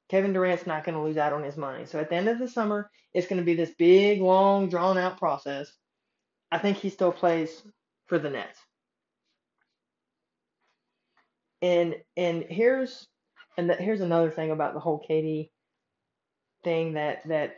Kevin 0.08 0.32
Durant's 0.32 0.64
not 0.64 0.84
going 0.84 0.94
to 0.94 1.02
lose 1.02 1.16
out 1.16 1.32
on 1.32 1.42
his 1.42 1.56
money. 1.56 1.86
So 1.86 1.98
at 1.98 2.08
the 2.08 2.14
end 2.14 2.28
of 2.28 2.38
the 2.38 2.46
summer, 2.46 2.88
it's 3.14 3.26
going 3.26 3.40
to 3.40 3.44
be 3.44 3.54
this 3.54 3.74
big, 3.76 4.20
long, 4.20 4.68
drawn 4.68 4.96
out 4.96 5.18
process. 5.18 5.72
I 6.52 6.58
think 6.58 6.76
he 6.76 6.88
still 6.88 7.10
plays 7.10 7.64
for 8.06 8.20
the 8.20 8.30
Nets. 8.30 8.60
And 11.62 11.96
and 12.16 12.44
here's 12.48 13.06
and 13.56 13.70
here's 13.70 14.00
another 14.00 14.30
thing 14.30 14.50
about 14.50 14.74
the 14.74 14.80
whole 14.80 15.04
KD 15.08 15.50
thing 16.64 16.94
that 16.94 17.26
that 17.28 17.56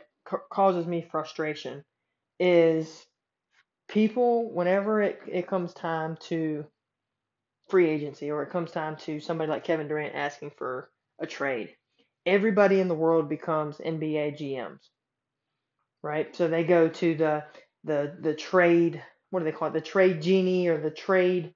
causes 0.51 0.85
me 0.85 1.05
frustration 1.09 1.83
is 2.39 3.05
people 3.89 4.51
whenever 4.53 5.01
it, 5.01 5.19
it 5.27 5.47
comes 5.47 5.73
time 5.73 6.17
to 6.21 6.65
free 7.69 7.89
agency 7.89 8.31
or 8.31 8.43
it 8.43 8.51
comes 8.51 8.71
time 8.71 8.95
to 8.95 9.19
somebody 9.19 9.49
like 9.49 9.63
Kevin 9.63 9.87
Durant 9.87 10.15
asking 10.15 10.51
for 10.57 10.89
a 11.19 11.27
trade, 11.27 11.75
everybody 12.25 12.79
in 12.79 12.87
the 12.87 12.95
world 12.95 13.27
becomes 13.27 13.77
NBA 13.77 14.39
GMs. 14.39 14.79
Right? 16.01 16.33
So 16.35 16.47
they 16.47 16.63
go 16.63 16.87
to 16.87 17.15
the 17.15 17.43
the 17.83 18.15
the 18.21 18.33
trade 18.33 19.01
what 19.29 19.39
do 19.39 19.45
they 19.45 19.51
call 19.51 19.67
it? 19.67 19.73
The 19.73 19.81
trade 19.81 20.21
genie 20.21 20.67
or 20.67 20.79
the 20.79 20.89
trade 20.89 21.53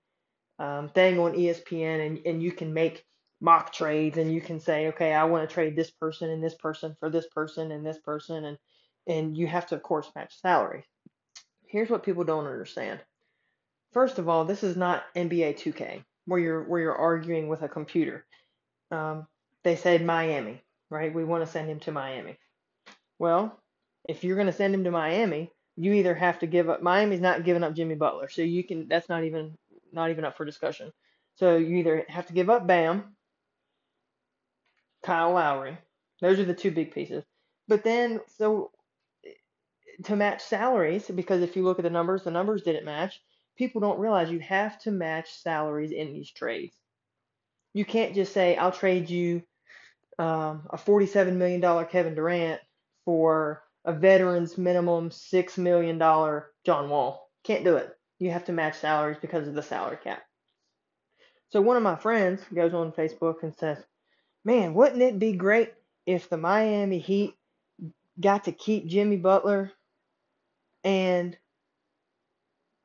um, 0.59 0.89
thing 0.89 1.19
on 1.19 1.33
ESPN 1.33 2.05
and, 2.05 2.19
and 2.25 2.43
you 2.43 2.51
can 2.51 2.73
make 2.73 3.05
mock 3.41 3.73
trades 3.73 4.17
and 4.17 4.31
you 4.33 4.41
can 4.41 4.59
say, 4.59 4.87
okay, 4.87 5.13
I 5.13 5.25
want 5.25 5.47
to 5.47 5.53
trade 5.53 5.75
this 5.75 5.91
person 5.91 6.29
and 6.29 6.43
this 6.43 6.55
person 6.55 6.95
for 6.99 7.09
this 7.09 7.27
person 7.27 7.71
and 7.71 7.85
this 7.85 7.99
person 7.99 8.45
and 8.45 8.57
and 9.05 9.37
you 9.37 9.47
have 9.47 9.67
to 9.67 9.75
of 9.75 9.83
course 9.83 10.09
match 10.15 10.39
salary. 10.39 10.85
Here's 11.67 11.89
what 11.89 12.03
people 12.03 12.23
don't 12.23 12.45
understand. 12.45 12.99
First 13.91 14.17
of 14.17 14.29
all, 14.29 14.45
this 14.45 14.63
is 14.63 14.77
not 14.77 15.03
NBA 15.15 15.57
2K 15.57 16.03
where 16.25 16.39
you're 16.39 16.63
where 16.63 16.81
you're 16.81 16.95
arguing 16.95 17.47
with 17.47 17.61
a 17.61 17.67
computer. 17.67 18.25
Um, 18.91 19.27
they 19.63 19.75
said 19.75 20.05
Miami, 20.05 20.61
right? 20.89 21.13
We 21.13 21.23
want 21.23 21.45
to 21.45 21.51
send 21.51 21.69
him 21.69 21.79
to 21.81 21.91
Miami. 21.91 22.37
Well, 23.19 23.59
if 24.07 24.23
you're 24.23 24.35
going 24.35 24.47
to 24.47 24.53
send 24.53 24.73
him 24.73 24.83
to 24.83 24.91
Miami, 24.91 25.51
you 25.75 25.93
either 25.93 26.13
have 26.15 26.39
to 26.39 26.47
give 26.47 26.69
up 26.69 26.81
Miami's 26.81 27.21
not 27.21 27.43
giving 27.43 27.63
up 27.63 27.75
Jimmy 27.75 27.95
Butler, 27.95 28.29
so 28.29 28.41
you 28.41 28.63
can 28.63 28.87
that's 28.87 29.09
not 29.09 29.23
even 29.23 29.57
not 29.93 30.09
even 30.09 30.25
up 30.25 30.37
for 30.37 30.45
discussion. 30.45 30.91
So 31.35 31.57
you 31.57 31.77
either 31.77 32.05
have 32.09 32.27
to 32.27 32.33
give 32.33 32.49
up 32.49 32.67
Bam, 32.67 33.15
Kyle 35.03 35.33
Lowry. 35.33 35.77
Those 36.21 36.39
are 36.39 36.45
the 36.45 36.53
two 36.53 36.71
big 36.71 36.93
pieces. 36.93 37.23
But 37.67 37.83
then 37.83 38.21
so 38.37 38.71
to 40.05 40.15
match 40.15 40.41
salaries, 40.41 41.09
because 41.09 41.41
if 41.41 41.55
you 41.55 41.63
look 41.63 41.79
at 41.79 41.83
the 41.83 41.89
numbers, 41.89 42.23
the 42.23 42.31
numbers 42.31 42.63
didn't 42.63 42.85
match. 42.85 43.21
People 43.57 43.81
don't 43.81 43.99
realize 43.99 44.31
you 44.31 44.39
have 44.39 44.79
to 44.81 44.91
match 44.91 45.31
salaries 45.33 45.91
in 45.91 46.13
these 46.13 46.31
trades. 46.31 46.75
You 47.73 47.85
can't 47.85 48.15
just 48.15 48.33
say, 48.33 48.55
I'll 48.55 48.71
trade 48.71 49.09
you 49.09 49.43
um, 50.19 50.67
a 50.69 50.77
$47 50.77 51.35
million 51.35 51.85
Kevin 51.87 52.15
Durant 52.15 52.61
for 53.05 53.63
a 53.85 53.93
veteran's 53.93 54.57
minimum 54.57 55.09
$6 55.09 55.57
million 55.57 55.99
John 55.99 56.89
Wall. 56.89 57.29
Can't 57.43 57.63
do 57.63 57.77
it. 57.77 57.95
You 58.23 58.31
have 58.31 58.45
to 58.45 58.53
match 58.53 58.77
salaries 58.77 59.17
because 59.19 59.49
of 59.49 59.53
the 59.53 59.61
salary 59.61 59.97
cap. 60.01 60.23
So 61.49 61.61
one 61.61 61.75
of 61.75 61.83
my 61.83 61.97
friends 61.97 62.41
goes 62.53 62.73
on 62.73 62.93
Facebook 62.93 63.43
and 63.43 63.53
says, 63.53 63.77
Man, 64.45 64.73
wouldn't 64.73 65.01
it 65.01 65.19
be 65.19 65.33
great 65.33 65.73
if 66.05 66.29
the 66.29 66.37
Miami 66.37 66.99
Heat 66.99 67.35
got 68.19 68.45
to 68.45 68.53
keep 68.53 68.87
Jimmy 68.87 69.17
Butler 69.17 69.73
and 70.85 71.37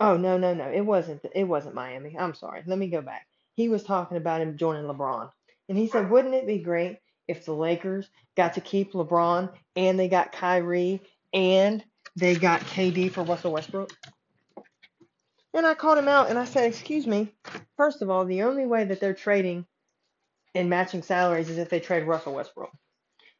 oh 0.00 0.16
no 0.16 0.38
no 0.38 0.54
no 0.54 0.70
it 0.70 0.80
wasn't 0.80 1.24
it 1.32 1.44
wasn't 1.44 1.76
Miami. 1.76 2.16
I'm 2.18 2.34
sorry. 2.34 2.64
Let 2.66 2.78
me 2.78 2.88
go 2.88 3.00
back. 3.00 3.26
He 3.54 3.68
was 3.68 3.84
talking 3.84 4.16
about 4.16 4.40
him 4.40 4.56
joining 4.56 4.84
LeBron. 4.86 5.30
And 5.68 5.78
he 5.78 5.86
said, 5.86 6.10
"Wouldn't 6.10 6.34
it 6.34 6.48
be 6.48 6.58
great 6.58 6.98
if 7.28 7.44
the 7.44 7.52
Lakers 7.54 8.08
got 8.36 8.54
to 8.54 8.60
keep 8.60 8.92
LeBron 8.92 9.52
and 9.76 9.98
they 9.98 10.08
got 10.08 10.32
Kyrie 10.32 11.00
and 11.32 11.84
they 12.16 12.34
got 12.34 12.62
KD 12.62 13.12
for 13.12 13.22
Russell 13.22 13.52
Westbrook. 13.52 13.92
And 15.54 15.66
I 15.66 15.74
called 15.74 15.98
him 15.98 16.08
out 16.08 16.30
and 16.30 16.38
I 16.38 16.44
said, 16.44 16.64
Excuse 16.64 17.06
me, 17.06 17.32
first 17.76 18.02
of 18.02 18.10
all, 18.10 18.24
the 18.24 18.42
only 18.42 18.66
way 18.66 18.84
that 18.84 19.00
they're 19.00 19.14
trading 19.14 19.66
and 20.54 20.70
matching 20.70 21.02
salaries 21.02 21.48
is 21.48 21.58
if 21.58 21.70
they 21.70 21.80
trade 21.80 22.04
Russell 22.04 22.34
Westbrook. 22.34 22.70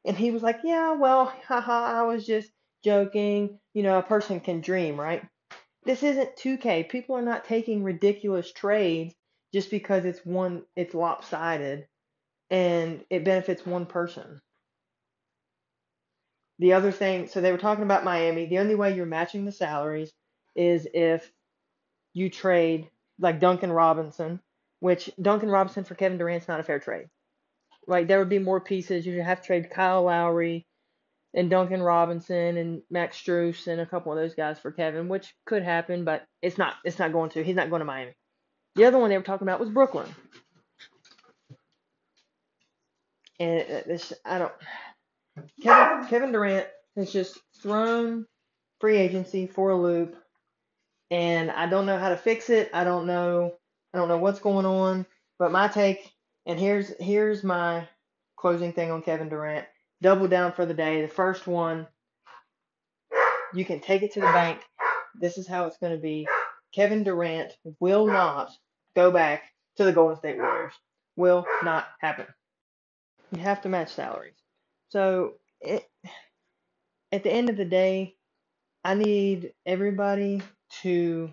And 0.04 0.16
he 0.16 0.30
was 0.30 0.42
like, 0.42 0.60
Yeah, 0.64 0.92
well, 0.92 1.26
haha, 1.46 2.00
I 2.00 2.02
was 2.02 2.26
just 2.26 2.50
joking. 2.84 3.58
You 3.74 3.82
know, 3.82 3.98
a 3.98 4.02
person 4.02 4.40
can 4.40 4.60
dream, 4.60 4.98
right? 4.98 5.22
This 5.84 6.02
isn't 6.02 6.36
2K. 6.36 6.88
People 6.88 7.16
are 7.16 7.22
not 7.22 7.44
taking 7.44 7.82
ridiculous 7.82 8.52
trades 8.52 9.14
just 9.52 9.70
because 9.70 10.04
it's 10.04 10.24
one, 10.24 10.64
it's 10.76 10.94
lopsided 10.94 11.86
and 12.50 13.04
it 13.10 13.24
benefits 13.24 13.64
one 13.64 13.86
person. 13.86 14.40
The 16.58 16.72
other 16.72 16.90
thing, 16.90 17.28
so 17.28 17.40
they 17.40 17.52
were 17.52 17.58
talking 17.58 17.84
about 17.84 18.04
Miami. 18.04 18.46
The 18.46 18.58
only 18.58 18.74
way 18.74 18.94
you're 18.94 19.06
matching 19.06 19.44
the 19.44 19.52
salaries 19.52 20.12
is 20.56 20.88
if 20.92 21.30
you 22.18 22.30
trade 22.30 22.90
like 23.18 23.40
Duncan 23.40 23.72
Robinson, 23.72 24.40
which 24.80 25.10
Duncan 25.20 25.50
Robinson 25.50 25.84
for 25.84 25.94
Kevin 25.94 26.18
Durant's 26.18 26.48
not 26.48 26.60
a 26.60 26.64
fair 26.64 26.78
trade. 26.78 27.06
Like 27.86 28.06
there 28.06 28.18
would 28.18 28.28
be 28.28 28.38
more 28.38 28.60
pieces. 28.60 29.06
You'd 29.06 29.22
have 29.22 29.40
to 29.40 29.46
trade 29.46 29.70
Kyle 29.70 30.02
Lowry 30.02 30.66
and 31.34 31.50
Duncan 31.50 31.82
Robinson 31.82 32.56
and 32.56 32.82
Max 32.90 33.16
Strus 33.16 33.66
and 33.66 33.80
a 33.80 33.86
couple 33.86 34.12
of 34.12 34.18
those 34.18 34.34
guys 34.34 34.58
for 34.58 34.72
Kevin, 34.72 35.08
which 35.08 35.34
could 35.46 35.62
happen, 35.62 36.04
but 36.04 36.24
it's 36.42 36.58
not. 36.58 36.74
It's 36.84 36.98
not 36.98 37.12
going 37.12 37.30
to. 37.30 37.44
He's 37.44 37.56
not 37.56 37.70
going 37.70 37.80
to 37.80 37.86
Miami. 37.86 38.12
The 38.74 38.84
other 38.84 38.98
one 38.98 39.10
they 39.10 39.16
were 39.16 39.24
talking 39.24 39.46
about 39.46 39.60
was 39.60 39.70
Brooklyn. 39.70 40.08
And 43.40 43.60
uh, 43.60 43.82
this, 43.86 44.12
I 44.24 44.38
don't. 44.38 44.52
Kevin, 45.62 46.06
Kevin 46.08 46.32
Durant 46.32 46.66
has 46.96 47.12
just 47.12 47.38
thrown 47.62 48.26
free 48.80 48.96
agency 48.96 49.46
for 49.46 49.70
a 49.70 49.76
loop, 49.76 50.16
and 51.10 51.50
I 51.50 51.66
don't 51.66 51.86
know 51.86 51.98
how 51.98 52.10
to 52.10 52.16
fix 52.16 52.50
it. 52.50 52.70
I 52.72 52.84
don't 52.84 53.06
know. 53.06 53.54
I 53.94 53.98
don't 53.98 54.08
know 54.08 54.18
what's 54.18 54.40
going 54.40 54.66
on. 54.66 55.06
But 55.38 55.52
my 55.52 55.68
take, 55.68 56.12
and 56.46 56.58
here's 56.58 56.92
here's 57.00 57.44
my 57.44 57.88
closing 58.36 58.72
thing 58.72 58.90
on 58.90 59.02
Kevin 59.02 59.28
Durant. 59.28 59.66
Double 60.02 60.28
down 60.28 60.52
for 60.52 60.66
the 60.66 60.74
day. 60.74 61.02
The 61.02 61.08
first 61.08 61.46
one, 61.46 61.86
you 63.54 63.64
can 63.64 63.80
take 63.80 64.02
it 64.02 64.12
to 64.14 64.20
the 64.20 64.26
bank. 64.26 64.60
This 65.20 65.38
is 65.38 65.46
how 65.46 65.66
it's 65.66 65.78
going 65.78 65.92
to 65.94 66.02
be. 66.02 66.26
Kevin 66.74 67.02
Durant 67.02 67.52
will 67.80 68.06
not 68.06 68.50
go 68.94 69.10
back 69.10 69.44
to 69.76 69.84
the 69.84 69.92
Golden 69.92 70.18
State 70.18 70.36
Warriors. 70.36 70.74
Will 71.16 71.46
not 71.64 71.86
happen. 72.00 72.26
You 73.32 73.40
have 73.40 73.62
to 73.62 73.68
match 73.68 73.92
salaries. 73.92 74.36
So 74.90 75.34
it, 75.60 75.84
at 77.10 77.24
the 77.24 77.32
end 77.32 77.50
of 77.50 77.56
the 77.56 77.64
day, 77.64 78.14
I 78.84 78.94
need 78.94 79.52
everybody 79.66 80.42
to 80.82 81.30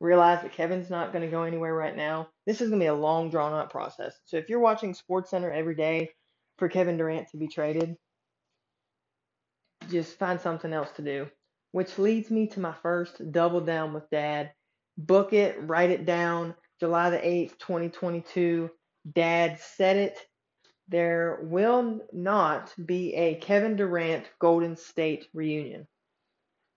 realize 0.00 0.42
that 0.42 0.52
Kevin's 0.52 0.90
not 0.90 1.12
going 1.12 1.24
to 1.24 1.30
go 1.30 1.42
anywhere 1.42 1.74
right 1.74 1.96
now. 1.96 2.28
This 2.46 2.60
is 2.60 2.68
going 2.68 2.80
to 2.80 2.84
be 2.84 2.88
a 2.88 2.94
long, 2.94 3.30
drawn 3.30 3.52
out 3.52 3.70
process. 3.70 4.14
So 4.24 4.36
if 4.36 4.48
you're 4.48 4.60
watching 4.60 4.94
SportsCenter 4.94 5.52
every 5.52 5.74
day 5.74 6.10
for 6.58 6.68
Kevin 6.68 6.96
Durant 6.96 7.28
to 7.30 7.36
be 7.36 7.48
traded, 7.48 7.96
just 9.90 10.18
find 10.18 10.40
something 10.40 10.72
else 10.72 10.90
to 10.96 11.02
do. 11.02 11.28
Which 11.72 11.98
leads 11.98 12.30
me 12.30 12.46
to 12.48 12.60
my 12.60 12.74
first 12.82 13.32
double 13.32 13.60
down 13.60 13.92
with 13.92 14.08
dad. 14.10 14.52
Book 14.98 15.32
it, 15.32 15.56
write 15.60 15.90
it 15.90 16.06
down. 16.06 16.54
July 16.80 17.10
the 17.10 17.18
8th, 17.18 17.58
2022. 17.58 18.70
Dad 19.14 19.58
said 19.60 19.96
it 19.96 20.18
there 20.88 21.40
will 21.42 22.00
not 22.12 22.72
be 22.84 23.14
a 23.14 23.36
Kevin 23.36 23.76
Durant 23.76 24.30
Golden 24.38 24.76
State 24.76 25.26
reunion. 25.34 25.86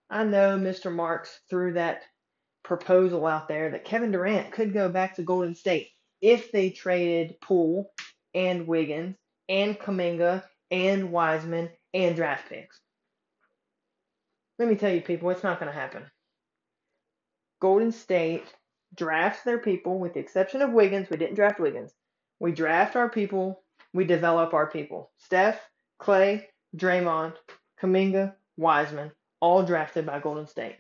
I 0.09 0.23
know 0.23 0.57
Mr. 0.57 0.93
Marks 0.93 1.39
threw 1.49 1.73
that 1.73 2.03
proposal 2.63 3.25
out 3.25 3.47
there 3.47 3.71
that 3.71 3.85
Kevin 3.85 4.11
Durant 4.11 4.51
could 4.51 4.73
go 4.73 4.89
back 4.89 5.15
to 5.15 5.23
Golden 5.23 5.55
State 5.55 5.89
if 6.21 6.51
they 6.51 6.69
traded 6.69 7.39
Poole 7.41 7.91
and 8.33 8.67
Wiggins 8.67 9.15
and 9.47 9.77
Kuminga 9.77 10.43
and 10.71 11.11
Wiseman 11.11 11.69
and 11.93 12.15
draft 12.15 12.49
picks. 12.49 12.79
Let 14.57 14.67
me 14.67 14.75
tell 14.75 14.93
you, 14.93 15.01
people, 15.01 15.29
it's 15.29 15.43
not 15.43 15.59
going 15.59 15.71
to 15.71 15.77
happen. 15.77 16.03
Golden 17.61 17.91
State 17.91 18.45
drafts 18.95 19.43
their 19.43 19.59
people, 19.59 19.99
with 19.99 20.13
the 20.13 20.19
exception 20.19 20.61
of 20.61 20.71
Wiggins. 20.71 21.09
We 21.09 21.17
didn't 21.17 21.35
draft 21.35 21.59
Wiggins. 21.59 21.93
We 22.39 22.51
draft 22.51 22.95
our 22.95 23.09
people 23.09 23.63
we 23.93 24.05
develop 24.05 24.53
our 24.53 24.67
people. 24.67 25.11
Steph, 25.17 25.59
Klay, 26.01 26.45
Draymond, 26.75 27.33
Kuminga, 27.81 28.35
Wiseman, 28.57 29.11
all 29.39 29.63
drafted 29.63 30.05
by 30.05 30.19
Golden 30.19 30.47
State. 30.47 30.77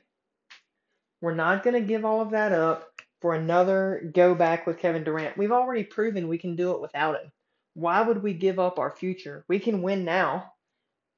We're 1.21 1.35
not 1.35 1.63
going 1.63 1.73
to 1.73 1.87
give 1.87 2.05
all 2.05 2.21
of 2.21 2.31
that 2.31 2.51
up 2.51 2.89
for 3.21 3.33
another 3.33 4.09
go 4.13 4.33
back 4.33 4.65
with 4.65 4.79
Kevin 4.79 5.03
Durant. 5.03 5.37
We've 5.37 5.51
already 5.51 5.83
proven 5.83 6.27
we 6.27 6.37
can 6.37 6.55
do 6.55 6.71
it 6.71 6.81
without 6.81 7.21
him. 7.21 7.31
Why 7.73 8.01
would 8.01 8.23
we 8.23 8.33
give 8.33 8.59
up 8.59 8.79
our 8.79 8.95
future? 8.95 9.43
We 9.47 9.59
can 9.59 9.81
win 9.81 10.05
now. 10.05 10.53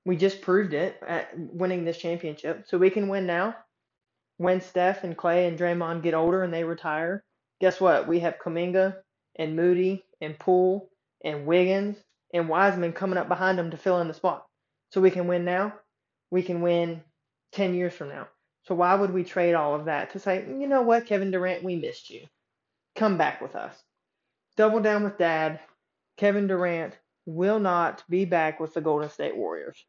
We 0.06 0.18
just 0.18 0.42
proved 0.42 0.74
it 0.74 1.00
at 1.08 1.30
winning 1.38 1.86
this 1.86 1.98
championship. 1.98 2.66
So 2.68 2.78
we 2.78 2.90
can 2.90 3.08
win 3.08 3.26
now. 3.28 3.56
When 4.38 4.62
Steph 4.62 5.04
and 5.04 5.16
Klay 5.16 5.48
and 5.48 5.58
Draymond 5.58 6.02
get 6.02 6.16
older 6.16 6.42
and 6.42 6.52
they 6.52 6.64
retire, 6.64 7.24
guess 7.60 7.80
what? 7.80 8.08
We 8.08 8.20
have 8.22 8.40
Kuminga 8.44 8.96
and 9.38 9.56
Moody 9.56 10.04
and 10.20 10.38
Poole 10.40 10.90
and 11.24 11.46
Wiggins 11.46 11.98
and 12.34 12.50
Wiseman 12.50 12.94
coming 12.94 13.20
up 13.20 13.28
behind 13.28 13.60
them 13.60 13.70
to 13.72 13.78
fill 13.78 14.02
in 14.02 14.08
the 14.08 14.14
spot. 14.16 14.46
So 14.90 15.00
we 15.00 15.12
can 15.12 15.28
win 15.28 15.46
now. 15.46 15.74
We 16.32 16.42
can 16.42 16.62
win 16.62 17.04
10 17.54 17.74
years 17.74 17.94
from 17.94 18.10
now. 18.10 18.28
So 18.64 18.76
why 18.76 18.96
would 18.96 19.12
we 19.12 19.24
trade 19.24 19.54
all 19.54 19.76
of 19.76 19.86
that 19.86 20.12
to 20.12 20.20
say, 20.20 20.46
you 20.48 20.68
know 20.68 20.82
what, 20.84 21.08
Kevin 21.08 21.32
Durant, 21.32 21.64
we 21.64 21.76
missed 21.76 22.10
you. 22.10 22.26
Come 22.96 23.18
back 23.18 23.42
with 23.42 23.56
us. 23.56 23.76
Double 24.56 24.80
down 24.82 25.04
with 25.04 25.18
dad. 25.18 25.60
Kevin 26.18 26.48
Durant 26.48 26.98
will 27.26 27.60
not 27.60 28.04
be 28.10 28.26
back 28.26 28.60
with 28.60 28.74
the 28.74 28.82
Golden 28.82 29.10
State 29.10 29.36
Warriors. 29.36 29.86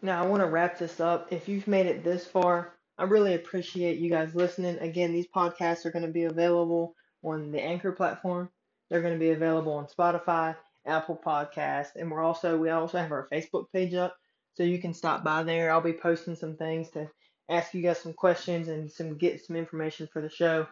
Now, 0.00 0.22
I 0.22 0.26
want 0.26 0.42
to 0.42 0.48
wrap 0.48 0.78
this 0.78 1.00
up. 1.00 1.32
If 1.32 1.48
you've 1.48 1.66
made 1.66 1.86
it 1.86 2.04
this 2.04 2.24
far, 2.24 2.74
I 2.98 3.04
really 3.04 3.34
appreciate 3.34 3.98
you 3.98 4.10
guys 4.10 4.34
listening. 4.34 4.78
Again, 4.78 5.12
these 5.12 5.26
podcasts 5.34 5.84
are 5.86 5.90
going 5.90 6.06
to 6.06 6.12
be 6.12 6.24
available 6.24 6.94
on 7.24 7.50
the 7.50 7.60
Anchor 7.60 7.92
platform. 7.92 8.48
They're 8.88 9.02
going 9.02 9.14
to 9.14 9.20
be 9.20 9.30
available 9.30 9.72
on 9.72 9.86
Spotify, 9.86 10.56
Apple 10.86 11.20
Podcast, 11.24 11.96
and 11.96 12.10
we're 12.10 12.22
also 12.22 12.56
we 12.56 12.70
also 12.70 12.98
have 12.98 13.12
our 13.12 13.28
Facebook 13.30 13.66
page 13.72 13.94
up, 13.94 14.16
so 14.58 14.64
you 14.64 14.80
can 14.80 14.92
stop 14.92 15.22
by 15.22 15.44
there. 15.44 15.70
I'll 15.70 15.80
be 15.80 15.92
posting 15.92 16.34
some 16.34 16.56
things 16.56 16.90
to 16.90 17.08
ask 17.48 17.72
you 17.72 17.80
guys 17.80 18.00
some 18.00 18.12
questions 18.12 18.66
and 18.66 18.90
some 18.90 19.16
get 19.16 19.40
some 19.46 19.54
information 19.54 20.08
for 20.12 20.20
the 20.20 20.28
show. 20.28 20.66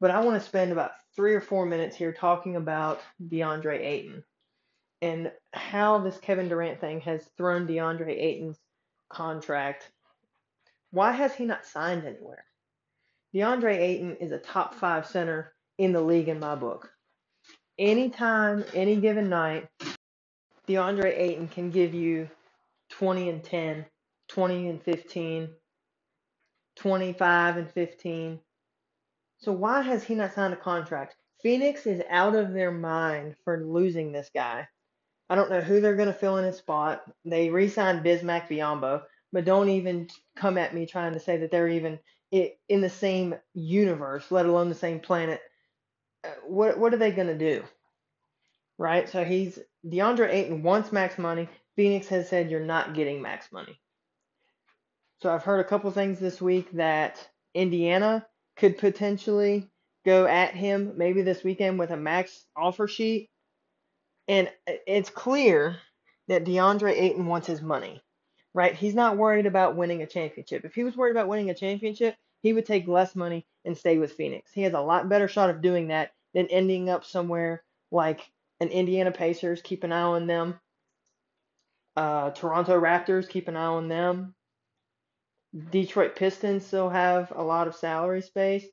But 0.00 0.10
I 0.10 0.20
want 0.20 0.40
to 0.40 0.48
spend 0.48 0.72
about 0.72 0.92
three 1.14 1.34
or 1.34 1.42
four 1.42 1.66
minutes 1.66 1.94
here 1.94 2.12
talking 2.12 2.56
about 2.56 3.02
DeAndre 3.22 3.78
Ayton 3.80 4.24
and 5.02 5.30
how 5.52 5.98
this 5.98 6.16
Kevin 6.16 6.48
Durant 6.48 6.80
thing 6.80 7.02
has 7.02 7.28
thrown 7.36 7.68
DeAndre 7.68 8.18
Ayton's 8.18 8.58
contract. 9.10 9.90
Why 10.90 11.12
has 11.12 11.34
he 11.34 11.44
not 11.44 11.66
signed 11.66 12.06
anywhere? 12.06 12.44
DeAndre 13.34 13.76
Ayton 13.76 14.16
is 14.16 14.32
a 14.32 14.38
top 14.38 14.74
five 14.74 15.06
center 15.06 15.52
in 15.76 15.92
the 15.92 16.00
league 16.00 16.28
in 16.28 16.40
my 16.40 16.54
book. 16.54 16.90
Anytime, 17.78 18.64
any 18.72 18.96
given 18.96 19.28
night, 19.28 19.68
DeAndre 20.66 21.18
Ayton 21.18 21.48
can 21.48 21.70
give 21.70 21.92
you 21.92 22.30
20 22.90 23.28
and 23.30 23.44
10, 23.44 23.86
20 24.28 24.68
and 24.68 24.82
15, 24.82 25.48
25 26.76 27.56
and 27.56 27.70
15. 27.70 28.40
So 29.38 29.52
why 29.52 29.82
has 29.82 30.04
he 30.04 30.14
not 30.14 30.34
signed 30.34 30.54
a 30.54 30.56
contract? 30.56 31.16
Phoenix 31.42 31.86
is 31.86 32.02
out 32.10 32.34
of 32.34 32.52
their 32.52 32.72
mind 32.72 33.36
for 33.44 33.64
losing 33.64 34.12
this 34.12 34.30
guy. 34.34 34.68
I 35.28 35.34
don't 35.34 35.50
know 35.50 35.60
who 35.60 35.80
they're 35.80 35.96
going 35.96 36.08
to 36.08 36.14
fill 36.14 36.38
in 36.38 36.44
his 36.44 36.56
spot. 36.56 37.02
They 37.24 37.50
re-signed 37.50 38.04
Bismack 38.04 38.48
Biyombo, 38.48 39.02
but 39.32 39.44
don't 39.44 39.68
even 39.68 40.08
come 40.36 40.56
at 40.56 40.74
me 40.74 40.86
trying 40.86 41.12
to 41.14 41.20
say 41.20 41.38
that 41.38 41.50
they're 41.50 41.68
even 41.68 41.98
in 42.30 42.80
the 42.80 42.90
same 42.90 43.34
universe, 43.54 44.30
let 44.30 44.46
alone 44.46 44.68
the 44.68 44.74
same 44.74 45.00
planet. 45.00 45.40
Uh, 46.24 46.28
what 46.46 46.78
what 46.78 46.94
are 46.94 46.98
they 46.98 47.10
going 47.10 47.28
to 47.28 47.38
do? 47.38 47.62
Right? 48.78 49.08
So 49.08 49.24
he's 49.24 49.58
DeAndre 49.86 50.32
Ayton 50.32 50.62
wants 50.62 50.92
max 50.92 51.18
money. 51.18 51.48
Phoenix 51.76 52.08
has 52.08 52.28
said 52.28 52.50
you're 52.50 52.60
not 52.60 52.94
getting 52.94 53.22
max 53.22 53.52
money. 53.52 53.78
So 55.22 55.32
I've 55.32 55.44
heard 55.44 55.60
a 55.60 55.68
couple 55.68 55.90
things 55.90 56.18
this 56.18 56.40
week 56.40 56.70
that 56.72 57.26
Indiana 57.54 58.26
could 58.56 58.78
potentially 58.78 59.68
go 60.04 60.26
at 60.26 60.54
him 60.54 60.94
maybe 60.96 61.22
this 61.22 61.44
weekend 61.44 61.78
with 61.78 61.90
a 61.90 61.96
max 61.96 62.44
offer 62.56 62.88
sheet. 62.88 63.28
And 64.28 64.50
it's 64.66 65.10
clear 65.10 65.78
that 66.28 66.44
DeAndre 66.44 66.92
Ayton 66.92 67.26
wants 67.26 67.46
his 67.46 67.62
money, 67.62 68.02
right? 68.54 68.74
He's 68.74 68.94
not 68.94 69.16
worried 69.16 69.46
about 69.46 69.76
winning 69.76 70.02
a 70.02 70.06
championship. 70.06 70.64
If 70.64 70.74
he 70.74 70.84
was 70.84 70.96
worried 70.96 71.12
about 71.12 71.28
winning 71.28 71.50
a 71.50 71.54
championship, 71.54 72.16
he 72.42 72.52
would 72.52 72.66
take 72.66 72.88
less 72.88 73.14
money 73.14 73.46
and 73.64 73.76
stay 73.76 73.98
with 73.98 74.12
Phoenix. 74.12 74.52
He 74.52 74.62
has 74.62 74.74
a 74.74 74.80
lot 74.80 75.08
better 75.08 75.28
shot 75.28 75.50
of 75.50 75.62
doing 75.62 75.88
that 75.88 76.12
than 76.34 76.46
ending 76.48 76.90
up 76.90 77.04
somewhere 77.04 77.62
like 77.90 78.20
an 78.60 78.68
Indiana 78.68 79.12
Pacers, 79.12 79.62
keep 79.62 79.84
an 79.84 79.92
eye 79.92 80.02
on 80.02 80.26
them. 80.26 80.58
Uh, 81.96 82.30
Toronto 82.30 82.78
Raptors, 82.78 83.28
keep 83.28 83.48
an 83.48 83.56
eye 83.56 83.64
on 83.64 83.88
them. 83.88 84.34
Detroit 85.70 86.16
Pistons 86.16 86.66
still 86.66 86.90
have 86.90 87.32
a 87.34 87.42
lot 87.42 87.68
of 87.68 87.74
salary 87.74 88.20
space. 88.20 88.66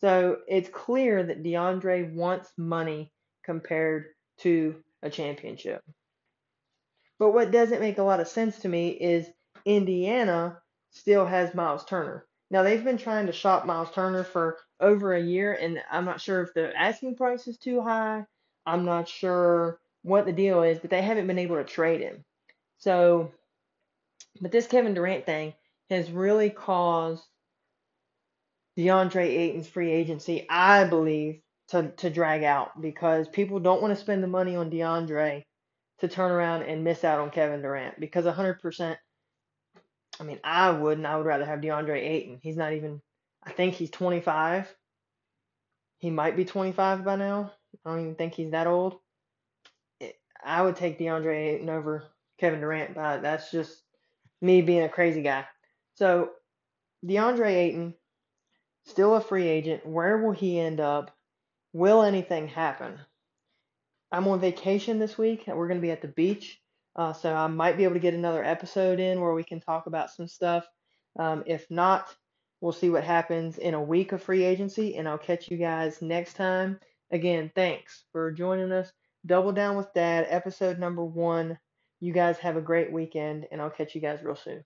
So 0.00 0.38
it's 0.48 0.70
clear 0.70 1.22
that 1.22 1.42
DeAndre 1.42 2.14
wants 2.14 2.50
money 2.56 3.12
compared 3.44 4.06
to 4.38 4.76
a 5.02 5.10
championship. 5.10 5.82
But 7.18 7.32
what 7.32 7.50
doesn't 7.50 7.80
make 7.82 7.98
a 7.98 8.02
lot 8.02 8.20
of 8.20 8.28
sense 8.28 8.60
to 8.60 8.68
me 8.68 8.88
is 8.88 9.28
Indiana 9.66 10.58
still 10.90 11.26
has 11.26 11.54
Miles 11.54 11.84
Turner. 11.84 12.26
Now 12.50 12.62
they've 12.62 12.82
been 12.82 12.96
trying 12.96 13.26
to 13.26 13.32
shop 13.32 13.66
Miles 13.66 13.90
Turner 13.90 14.24
for 14.24 14.56
over 14.80 15.14
a 15.14 15.22
year, 15.22 15.52
and 15.52 15.82
I'm 15.90 16.06
not 16.06 16.20
sure 16.20 16.42
if 16.42 16.54
the 16.54 16.74
asking 16.74 17.16
price 17.16 17.46
is 17.46 17.58
too 17.58 17.82
high. 17.82 18.24
I'm 18.64 18.86
not 18.86 19.06
sure 19.06 19.78
what 20.02 20.24
the 20.24 20.32
deal 20.32 20.62
is, 20.62 20.78
but 20.78 20.88
they 20.88 21.02
haven't 21.02 21.26
been 21.26 21.38
able 21.38 21.56
to 21.56 21.64
trade 21.64 22.00
him. 22.00 22.24
So, 22.80 23.30
but 24.40 24.52
this 24.52 24.66
Kevin 24.66 24.94
Durant 24.94 25.26
thing 25.26 25.54
has 25.90 26.10
really 26.10 26.50
caused 26.50 27.22
DeAndre 28.78 29.26
Ayton's 29.26 29.68
free 29.68 29.90
agency, 29.90 30.46
I 30.48 30.84
believe, 30.84 31.40
to, 31.68 31.90
to 31.98 32.10
drag 32.10 32.42
out 32.42 32.80
because 32.80 33.28
people 33.28 33.60
don't 33.60 33.82
want 33.82 33.94
to 33.94 34.00
spend 34.00 34.22
the 34.22 34.28
money 34.28 34.56
on 34.56 34.70
DeAndre 34.70 35.44
to 36.00 36.08
turn 36.08 36.30
around 36.30 36.62
and 36.62 36.82
miss 36.82 37.04
out 37.04 37.20
on 37.20 37.30
Kevin 37.30 37.62
Durant 37.62 38.00
because 38.00 38.24
100%. 38.24 38.96
I 40.18 40.22
mean, 40.22 40.40
I 40.42 40.70
would, 40.70 40.98
and 40.98 41.06
I 41.06 41.16
would 41.16 41.26
rather 41.26 41.44
have 41.44 41.60
DeAndre 41.60 42.02
Ayton. 42.02 42.40
He's 42.42 42.56
not 42.56 42.72
even, 42.72 43.00
I 43.44 43.52
think 43.52 43.74
he's 43.74 43.90
25. 43.90 44.74
He 45.98 46.10
might 46.10 46.36
be 46.36 46.44
25 46.44 47.04
by 47.04 47.16
now. 47.16 47.52
I 47.84 47.90
don't 47.90 48.00
even 48.00 48.14
think 48.14 48.34
he's 48.34 48.50
that 48.52 48.66
old. 48.66 48.98
I 50.42 50.62
would 50.62 50.76
take 50.76 50.98
DeAndre 50.98 51.54
Ayton 51.54 51.68
over 51.68 52.04
Kevin 52.40 52.60
Durant, 52.60 52.94
but 52.94 53.22
that's 53.22 53.50
just 53.50 53.82
me 54.40 54.62
being 54.62 54.82
a 54.82 54.88
crazy 54.88 55.22
guy. 55.22 55.44
So, 55.94 56.30
DeAndre 57.04 57.54
Ayton, 57.54 57.94
still 58.86 59.14
a 59.14 59.20
free 59.20 59.46
agent. 59.46 59.86
Where 59.86 60.18
will 60.18 60.32
he 60.32 60.58
end 60.58 60.80
up? 60.80 61.14
Will 61.72 62.02
anything 62.02 62.48
happen? 62.48 62.98
I'm 64.10 64.26
on 64.26 64.40
vacation 64.40 64.98
this 64.98 65.16
week. 65.16 65.44
We're 65.46 65.68
going 65.68 65.78
to 65.78 65.86
be 65.86 65.92
at 65.92 66.02
the 66.02 66.08
beach. 66.08 66.60
Uh, 66.96 67.12
so 67.12 67.32
I 67.32 67.46
might 67.46 67.76
be 67.76 67.84
able 67.84 67.94
to 67.94 68.00
get 68.00 68.14
another 68.14 68.44
episode 68.44 68.98
in 68.98 69.20
where 69.20 69.32
we 69.32 69.44
can 69.44 69.60
talk 69.60 69.86
about 69.86 70.10
some 70.10 70.26
stuff. 70.26 70.66
Um, 71.18 71.44
if 71.46 71.70
not, 71.70 72.14
we'll 72.60 72.72
see 72.72 72.90
what 72.90 73.04
happens 73.04 73.58
in 73.58 73.74
a 73.74 73.82
week 73.82 74.12
of 74.12 74.22
free 74.22 74.44
agency, 74.44 74.96
and 74.96 75.08
I'll 75.08 75.18
catch 75.18 75.50
you 75.50 75.56
guys 75.56 76.02
next 76.02 76.34
time. 76.34 76.80
Again, 77.12 77.50
thanks 77.54 78.04
for 78.12 78.32
joining 78.32 78.72
us. 78.72 78.90
Double 79.26 79.52
Down 79.52 79.76
with 79.76 79.92
Dad, 79.94 80.26
episode 80.28 80.78
number 80.78 81.04
one. 81.04 81.58
You 82.00 82.12
guys 82.12 82.38
have 82.40 82.56
a 82.56 82.60
great 82.60 82.92
weekend, 82.92 83.46
and 83.52 83.60
I'll 83.62 83.70
catch 83.70 83.94
you 83.94 84.00
guys 84.00 84.22
real 84.24 84.34
soon. 84.34 84.64